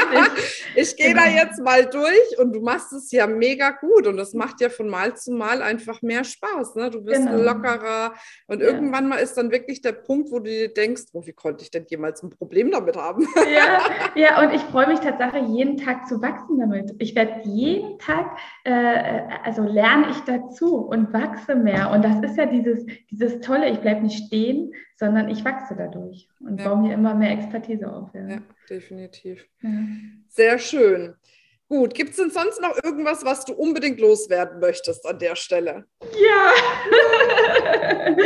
ich 0.76 0.96
gehe 0.96 1.10
genau. 1.10 1.22
da 1.22 1.28
jetzt 1.28 1.60
mal 1.62 1.86
durch 1.86 2.38
und 2.38 2.52
du 2.52 2.60
machst 2.60 2.92
es 2.92 3.12
ja 3.12 3.26
mega 3.26 3.70
gut 3.70 4.06
und 4.06 4.16
das 4.16 4.34
macht 4.34 4.60
ja 4.60 4.68
von 4.68 4.88
Mal 4.88 5.16
zu 5.16 5.32
Mal 5.32 5.62
einfach 5.62 6.02
mehr 6.02 6.24
Spaß. 6.24 6.76
Ne? 6.76 6.90
Du 6.90 7.02
bist 7.02 7.26
genau. 7.26 7.42
lockerer 7.42 8.14
und 8.46 8.60
ja. 8.60 8.66
irgendwann 8.66 9.08
mal 9.08 9.16
ist 9.16 9.34
dann 9.34 9.50
wirklich 9.50 9.80
der 9.80 9.92
Punkt, 9.92 10.30
wo 10.30 10.38
du 10.38 10.50
dir 10.50 10.72
denkst, 10.72 11.02
oh, 11.12 11.26
wie 11.26 11.32
konnte 11.32 11.62
ich 11.62 11.70
denn 11.70 11.86
jemals 11.88 12.22
ein 12.22 12.30
Problem 12.30 12.70
damit 12.70 12.96
haben? 12.96 13.26
ja, 13.52 13.80
ja, 14.14 14.42
und 14.42 14.54
ich 14.54 14.62
freue 14.62 14.86
mich 14.86 15.00
tatsächlich 15.00 15.48
jeden 15.48 15.76
Tag 15.76 16.06
zu 16.06 16.22
wachsen 16.22 16.58
damit. 16.58 16.94
Ich 16.98 17.14
werde 17.14 17.40
jeden 17.44 17.76
jeden 17.76 17.98
Tag, 17.98 18.38
äh, 18.64 18.75
also 19.44 19.62
lerne 19.62 20.10
ich 20.10 20.20
dazu 20.20 20.76
und 20.76 21.12
wachse 21.12 21.54
mehr. 21.54 21.90
Und 21.90 22.04
das 22.04 22.22
ist 22.22 22.36
ja 22.36 22.46
dieses, 22.46 22.84
dieses 23.10 23.40
Tolle, 23.40 23.68
ich 23.70 23.80
bleibe 23.80 24.02
nicht 24.02 24.26
stehen, 24.26 24.72
sondern 24.96 25.28
ich 25.28 25.44
wachse 25.44 25.74
dadurch 25.76 26.28
und 26.40 26.60
ja. 26.60 26.68
baue 26.68 26.82
mir 26.82 26.94
immer 26.94 27.14
mehr 27.14 27.30
Expertise 27.30 27.90
auf. 27.90 28.12
Ja, 28.14 28.26
ja 28.28 28.38
definitiv. 28.68 29.46
Ja. 29.62 29.70
Sehr 30.28 30.58
schön. 30.58 31.14
Gut, 31.68 31.94
gibt 31.94 32.10
es 32.10 32.16
denn 32.16 32.30
sonst 32.30 32.60
noch 32.60 32.76
irgendwas, 32.84 33.24
was 33.24 33.44
du 33.44 33.52
unbedingt 33.52 33.98
loswerden 33.98 34.60
möchtest 34.60 35.04
an 35.04 35.18
der 35.18 35.34
Stelle? 35.34 35.84
Ja, 36.00 36.52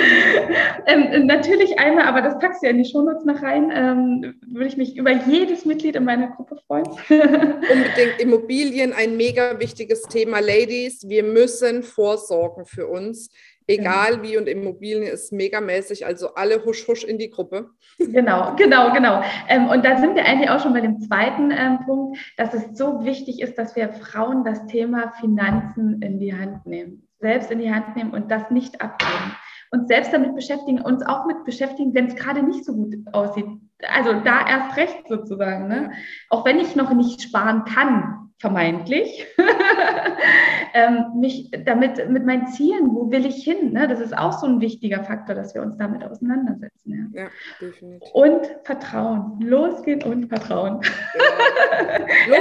ähm, 0.86 1.24
natürlich 1.26 1.78
einmal, 1.78 2.04
aber 2.04 2.20
das 2.20 2.38
packst 2.38 2.62
du 2.62 2.66
ja 2.66 2.72
in 2.72 2.82
die 2.82 2.90
Shownotes 2.90 3.24
noch 3.24 3.40
rein, 3.40 3.72
ähm, 3.74 4.40
würde 4.46 4.66
ich 4.66 4.76
mich 4.76 4.94
über 4.94 5.12
jedes 5.12 5.64
Mitglied 5.64 5.96
in 5.96 6.04
meiner 6.04 6.28
Gruppe 6.28 6.58
freuen. 6.66 6.84
Unbedingt 7.08 8.20
Immobilien, 8.20 8.92
ein 8.92 9.16
mega 9.16 9.58
wichtiges 9.58 10.02
Thema. 10.02 10.40
Ladies, 10.40 11.08
wir 11.08 11.22
müssen 11.22 11.82
vorsorgen 11.82 12.66
für 12.66 12.88
uns. 12.88 13.30
Egal 13.70 14.16
genau. 14.16 14.22
wie 14.22 14.36
und 14.36 14.48
Immobilien 14.48 15.04
ist 15.04 15.32
megamäßig, 15.32 16.04
also 16.04 16.34
alle 16.34 16.64
husch 16.64 16.88
husch 16.88 17.04
in 17.04 17.18
die 17.18 17.30
Gruppe. 17.30 17.70
Genau, 17.98 18.54
genau, 18.56 18.92
genau. 18.92 19.22
Ähm, 19.48 19.68
und 19.68 19.84
da 19.84 19.98
sind 19.98 20.16
wir 20.16 20.24
eigentlich 20.24 20.50
auch 20.50 20.60
schon 20.60 20.72
bei 20.72 20.80
dem 20.80 21.00
zweiten 21.00 21.50
ähm, 21.50 21.78
Punkt, 21.84 22.18
dass 22.36 22.52
es 22.54 22.76
so 22.76 23.04
wichtig 23.04 23.40
ist, 23.40 23.58
dass 23.58 23.76
wir 23.76 23.92
Frauen 23.92 24.44
das 24.44 24.66
Thema 24.66 25.12
Finanzen 25.20 26.02
in 26.02 26.18
die 26.18 26.34
Hand 26.34 26.66
nehmen, 26.66 27.06
selbst 27.20 27.50
in 27.50 27.60
die 27.60 27.72
Hand 27.72 27.94
nehmen 27.96 28.12
und 28.12 28.30
das 28.30 28.50
nicht 28.50 28.80
abgeben. 28.80 29.36
Uns 29.70 29.86
selbst 29.86 30.12
damit 30.12 30.34
beschäftigen, 30.34 30.80
uns 30.80 31.06
auch 31.06 31.26
mit 31.26 31.44
beschäftigen, 31.44 31.94
wenn 31.94 32.06
es 32.06 32.16
gerade 32.16 32.42
nicht 32.42 32.64
so 32.64 32.74
gut 32.74 32.96
aussieht. 33.12 33.46
Also 33.88 34.14
da 34.20 34.46
erst 34.48 34.76
recht 34.76 35.08
sozusagen. 35.08 35.68
Ne? 35.68 35.92
Auch 36.28 36.44
wenn 36.44 36.58
ich 36.58 36.74
noch 36.74 36.92
nicht 36.92 37.22
sparen 37.22 37.64
kann, 37.64 38.19
vermeintlich, 38.40 39.26
ähm, 40.74 41.12
mich 41.20 41.50
damit 41.66 42.08
mit 42.08 42.24
meinen 42.24 42.46
Zielen, 42.48 42.94
wo 42.94 43.10
will 43.10 43.26
ich 43.26 43.44
hin? 43.44 43.72
Ne? 43.72 43.86
Das 43.86 44.00
ist 44.00 44.16
auch 44.16 44.32
so 44.32 44.46
ein 44.46 44.62
wichtiger 44.62 45.04
Faktor, 45.04 45.34
dass 45.34 45.54
wir 45.54 45.60
uns 45.60 45.76
damit 45.76 46.02
auseinandersetzen. 46.02 47.12
Ja, 47.12 47.24
ja 47.24 47.28
definitiv. 47.60 48.08
Und 48.14 48.50
Vertrauen. 48.64 49.38
Losgehen 49.40 50.02
und 50.02 50.28
Vertrauen. 50.28 50.80
Ja. 50.80 52.36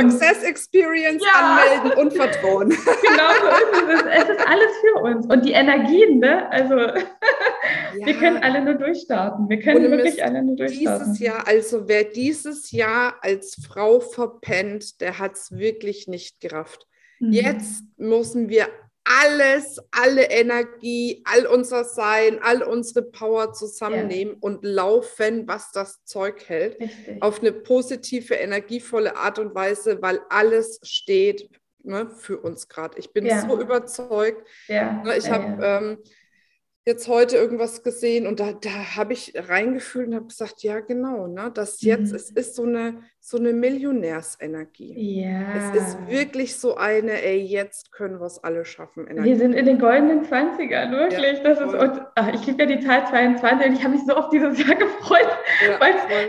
Success 0.00 0.42
Experience 0.42 1.22
ja. 1.24 1.40
anmelden 1.40 1.98
und 1.98 2.12
vertrauen. 2.12 2.70
Genau 3.02 3.30
so 3.40 3.48
ist 3.48 3.94
es. 3.94 4.22
Es 4.22 4.28
ist 4.30 4.46
alles 4.46 4.70
für 4.80 5.00
uns. 5.02 5.26
Und 5.26 5.44
die 5.44 5.52
Energien, 5.52 6.18
ne? 6.18 6.50
also 6.50 6.74
wir 8.04 8.14
können 8.14 8.38
alle 8.38 8.64
nur 8.64 8.74
durchstarten. 8.74 9.48
Wir 9.48 9.60
können 9.60 9.90
wirklich 9.90 10.24
alle 10.24 10.42
nur 10.42 10.56
durchstarten. 10.56 11.12
Dieses 11.12 11.18
Jahr, 11.20 11.46
also 11.46 11.88
wer 11.88 12.04
dieses 12.04 12.70
Jahr 12.72 13.16
als 13.22 13.56
Frau 13.66 14.00
verpennt, 14.00 15.00
der 15.00 15.18
hat 15.18 15.34
es 15.34 15.52
wirklich 15.52 16.08
nicht 16.08 16.40
gerafft. 16.40 16.86
Mhm. 17.18 17.32
Jetzt 17.32 17.84
müssen 17.96 18.48
wir 18.48 18.68
alles, 19.06 19.78
alle 19.92 20.30
Energie, 20.30 21.22
all 21.24 21.46
unser 21.46 21.84
Sein, 21.84 22.40
all 22.42 22.62
unsere 22.62 23.02
Power 23.02 23.52
zusammennehmen 23.52 24.34
ja. 24.34 24.38
und 24.40 24.64
laufen, 24.64 25.46
was 25.46 25.70
das 25.70 26.04
Zeug 26.04 26.48
hält, 26.48 26.80
Richtig. 26.80 27.22
auf 27.22 27.40
eine 27.40 27.52
positive, 27.52 28.34
energievolle 28.34 29.16
Art 29.16 29.38
und 29.38 29.54
Weise, 29.54 30.02
weil 30.02 30.20
alles 30.28 30.80
steht 30.82 31.48
ne, 31.84 32.10
für 32.10 32.38
uns 32.38 32.68
gerade. 32.68 32.98
Ich 32.98 33.12
bin 33.12 33.24
ja. 33.26 33.46
so 33.48 33.60
überzeugt. 33.60 34.46
Ja. 34.66 35.02
Ne, 35.04 35.16
ich 35.16 35.30
habe 35.30 35.64
ähm, 35.64 35.98
jetzt 36.84 37.06
heute 37.06 37.36
irgendwas 37.36 37.82
gesehen 37.84 38.26
und 38.26 38.40
da, 38.40 38.52
da 38.52 38.96
habe 38.96 39.12
ich 39.12 39.32
reingefühlt 39.36 40.08
und 40.08 40.14
habe 40.14 40.26
gesagt, 40.26 40.62
ja 40.62 40.80
genau, 40.80 41.28
ne, 41.28 41.50
das 41.54 41.80
jetzt, 41.82 42.10
mhm. 42.10 42.16
es 42.16 42.30
ist 42.30 42.56
so 42.56 42.64
eine, 42.64 43.02
so 43.28 43.38
eine 43.38 43.52
Millionärsenergie. 43.52 45.24
Ja. 45.24 45.40
Es 45.56 45.82
ist 45.82 46.08
wirklich 46.08 46.54
so 46.54 46.76
eine, 46.76 47.10
ey, 47.10 47.40
jetzt 47.40 47.90
können 47.90 48.20
wir 48.20 48.26
es 48.26 48.38
alle 48.44 48.64
schaffen. 48.64 49.08
Energie. 49.08 49.30
Wir 49.30 49.36
sind 49.36 49.52
in 49.52 49.66
den 49.66 49.80
goldenen 49.80 50.24
20ern, 50.24 50.92
wirklich. 50.92 51.38
Ja, 51.38 51.42
das 51.42 51.60
ist, 51.60 51.74
und, 51.74 52.06
ach, 52.14 52.32
ich 52.32 52.46
liebe 52.46 52.62
ja 52.62 52.66
die 52.76 52.86
Zahl 52.86 53.04
22 53.04 53.66
und 53.66 53.72
ich 53.72 53.82
habe 53.82 53.94
mich 53.94 54.06
so 54.06 54.14
auf 54.14 54.28
dieses 54.28 54.64
Jahr 54.64 54.76
gefreut. 54.78 55.26
Ja, 55.66 55.76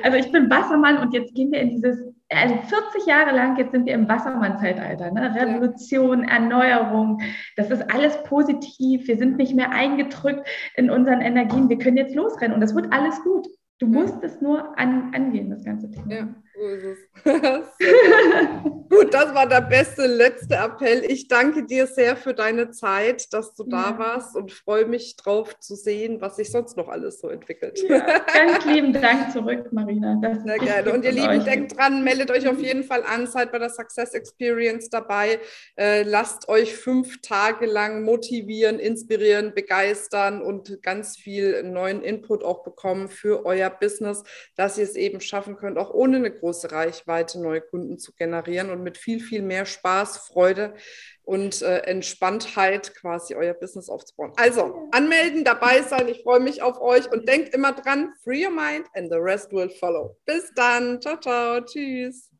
also 0.01 0.17
ich 0.17 0.31
bin 0.31 0.49
Wassermann 0.49 0.97
und 0.97 1.13
jetzt 1.13 1.35
gehen 1.35 1.51
wir 1.51 1.59
in 1.59 1.69
dieses 1.69 2.03
also 2.29 2.55
40 2.55 3.05
Jahre 3.05 3.33
lang, 3.33 3.57
jetzt 3.57 3.73
sind 3.73 3.85
wir 3.85 3.93
im 3.93 4.09
Wassermann-Zeitalter, 4.09 5.11
ne? 5.11 5.35
Revolution, 5.35 6.23
ja. 6.23 6.33
Erneuerung, 6.33 7.21
das 7.57 7.69
ist 7.69 7.93
alles 7.93 8.21
positiv, 8.23 9.07
wir 9.07 9.17
sind 9.17 9.37
nicht 9.37 9.53
mehr 9.53 9.69
eingedrückt 9.69 10.45
in 10.75 10.89
unseren 10.89 11.21
Energien, 11.21 11.69
wir 11.69 11.77
können 11.77 11.97
jetzt 11.97 12.15
losrennen 12.15 12.55
und 12.55 12.61
das 12.61 12.73
wird 12.73 12.91
alles 12.91 13.21
gut. 13.23 13.47
Du 13.79 13.85
musst 13.85 14.23
es 14.23 14.41
nur 14.41 14.77
an, 14.79 15.13
angehen, 15.13 15.51
das 15.51 15.63
ganze 15.63 15.91
Thema. 15.91 16.33
Ja. 16.57 16.63
So 16.63 16.67
ist 16.69 16.83
es. 16.83 17.23
Gut, 18.89 19.13
das 19.13 19.33
war 19.33 19.47
der 19.47 19.61
beste 19.61 20.05
letzte 20.07 20.55
Appell. 20.55 21.03
Ich 21.07 21.27
danke 21.27 21.65
dir 21.65 21.87
sehr 21.87 22.15
für 22.15 22.33
deine 22.33 22.71
Zeit, 22.71 23.33
dass 23.33 23.53
du 23.53 23.63
ja. 23.67 23.91
da 23.91 23.99
warst 23.99 24.35
und 24.35 24.51
freue 24.51 24.85
mich 24.85 25.15
drauf 25.17 25.59
zu 25.59 25.75
sehen, 25.75 26.21
was 26.21 26.37
sich 26.37 26.51
sonst 26.51 26.77
noch 26.77 26.87
alles 26.87 27.19
so 27.19 27.29
entwickelt. 27.29 27.79
Ja, 27.87 27.99
ganz 28.33 28.65
lieben 28.65 28.93
Dank 28.93 29.31
zurück, 29.33 29.71
Marina. 29.71 30.19
sehr 30.45 30.57
gerne. 30.57 30.93
Und 30.93 31.03
ihr 31.03 31.11
Lieben, 31.11 31.43
denkt 31.43 31.77
dran, 31.77 32.03
meldet 32.03 32.31
euch 32.31 32.47
auf 32.47 32.59
jeden 32.59 32.83
Fall 32.83 33.03
an, 33.03 33.27
seid 33.27 33.51
bei 33.51 33.59
der 33.59 33.69
Success 33.69 34.13
Experience 34.13 34.89
dabei. 34.89 35.39
Äh, 35.75 36.03
lasst 36.03 36.47
euch 36.49 36.75
fünf 36.75 37.21
Tage 37.21 37.65
lang 37.65 38.03
motivieren, 38.03 38.79
inspirieren, 38.79 39.53
begeistern 39.53 40.41
und 40.41 40.81
ganz 40.81 41.17
viel 41.17 41.63
neuen 41.63 42.01
Input 42.01 42.43
auch 42.43 42.63
bekommen 42.63 43.09
für 43.09 43.45
euer 43.45 43.69
Business, 43.69 44.23
dass 44.55 44.77
ihr 44.77 44.85
es 44.85 44.95
eben 44.95 45.19
schaffen 45.19 45.57
könnt, 45.57 45.77
auch 45.77 45.93
ohne 45.93 46.17
eine 46.17 46.31
große 46.31 46.46
große 46.47 46.71
Reichweite, 46.71 47.41
neue 47.41 47.59
Kunden 47.59 47.99
zu 47.99 48.13
generieren 48.13 48.69
und 48.69 48.81
mit 48.81 48.97
viel, 48.97 49.19
viel 49.19 49.41
mehr 49.41 49.65
Spaß, 49.65 50.29
Freude 50.29 50.75
und 51.23 51.61
äh, 51.61 51.79
Entspanntheit 51.79 52.95
quasi 52.95 53.35
euer 53.35 53.53
Business 53.53 53.89
aufzubauen. 53.89 54.31
Also 54.37 54.87
anmelden, 54.91 55.43
dabei 55.43 55.81
sein. 55.81 56.07
Ich 56.07 56.23
freue 56.23 56.39
mich 56.39 56.61
auf 56.61 56.79
euch 56.79 57.11
und 57.11 57.27
denkt 57.27 57.53
immer 57.53 57.73
dran, 57.73 58.13
free 58.23 58.45
your 58.45 58.51
mind 58.51 58.87
and 58.95 59.11
the 59.11 59.17
rest 59.17 59.51
will 59.51 59.69
follow. 59.69 60.15
Bis 60.25 60.49
dann. 60.55 61.01
Ciao, 61.01 61.19
ciao. 61.19 61.59
Tschüss. 61.59 62.31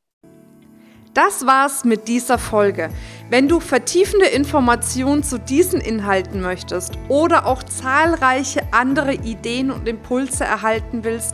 Das 1.13 1.47
war's 1.47 1.83
mit 1.83 2.07
dieser 2.07 2.37
Folge. 2.37 2.91
Wenn 3.31 3.49
du 3.49 3.59
vertiefende 3.59 4.27
Informationen 4.27 5.23
zu 5.23 5.39
diesen 5.39 5.81
Inhalten 5.81 6.41
möchtest 6.41 6.93
oder 7.09 7.47
auch 7.47 7.63
zahlreiche 7.63 8.61
andere 8.71 9.15
Ideen 9.15 9.71
und 9.71 9.89
Impulse 9.89 10.43
erhalten 10.43 11.03
willst, 11.03 11.33